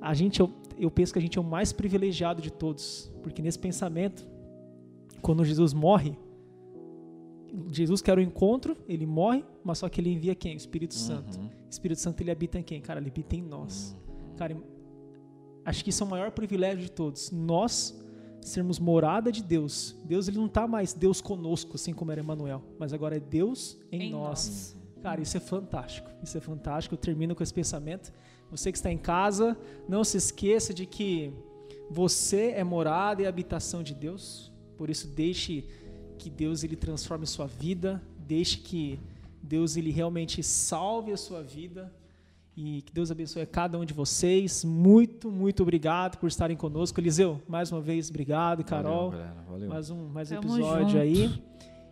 [0.00, 3.40] a gente, eu, eu penso que a gente é o mais privilegiado de todos, porque
[3.40, 4.26] nesse pensamento,
[5.20, 6.16] quando Jesus morre,
[7.70, 10.54] Jesus quer o encontro, ele morre, mas só que ele envia quem?
[10.54, 11.38] O Espírito Santo.
[11.38, 11.46] Uhum.
[11.46, 12.80] O Espírito Santo ele habita em quem?
[12.80, 13.96] Cara, ele habita em nós.
[14.36, 14.56] Cara,
[15.64, 17.30] acho que isso é o maior privilégio de todos.
[17.30, 18.01] Nós
[18.42, 19.96] sermos morada de Deus.
[20.04, 23.78] Deus ele não tá mais Deus conosco, assim como era Emmanuel, mas agora é Deus
[23.90, 24.76] em, Em nós.
[25.02, 26.10] Cara, isso é fantástico.
[26.22, 26.94] Isso é fantástico.
[26.94, 28.12] Eu termino com esse pensamento.
[28.50, 29.56] Você que está em casa,
[29.88, 31.32] não se esqueça de que
[31.90, 34.52] você é morada e habitação de Deus.
[34.76, 35.66] Por isso deixe
[36.18, 39.00] que Deus ele transforme sua vida, deixe que
[39.42, 41.92] Deus ele realmente salve a sua vida
[42.56, 44.64] e que Deus abençoe a cada um de vocês.
[44.64, 47.00] Muito, muito obrigado por estarem conosco.
[47.00, 48.62] Eliseu, mais uma vez, obrigado.
[48.64, 49.68] Carol, Valeu, galera, valeu.
[49.68, 50.98] mais um, mais um episódio junto.
[50.98, 51.42] aí.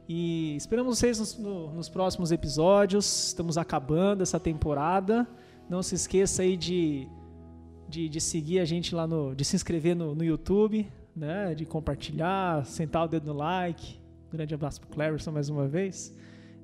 [0.09, 3.29] E esperamos vocês nos, no- nos próximos episódios.
[3.29, 5.27] Estamos acabando essa temporada.
[5.69, 7.07] Não se esqueça aí de,
[7.89, 9.35] de, de seguir a gente lá no.
[9.35, 11.55] de se inscrever no, no YouTube, né?
[11.55, 13.99] De compartilhar, sentar o dedo no like.
[14.29, 16.15] Um grande abraço pro Clarison mais uma vez.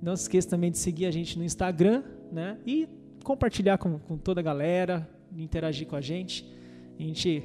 [0.03, 2.59] Não se esqueça também de seguir a gente no Instagram, né?
[2.67, 2.89] E
[3.27, 6.49] compartilhar com, com toda a galera, interagir com a gente.
[6.97, 7.43] A gente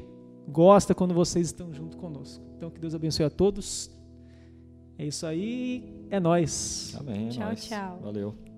[0.48, 2.46] gosta quando vocês estão junto conosco.
[2.56, 3.90] Então que Deus abençoe a todos.
[4.96, 6.96] É isso aí, é nós.
[7.04, 7.66] Bem, é Tchau, nóis.
[7.66, 8.00] tchau.
[8.04, 8.51] Valeu.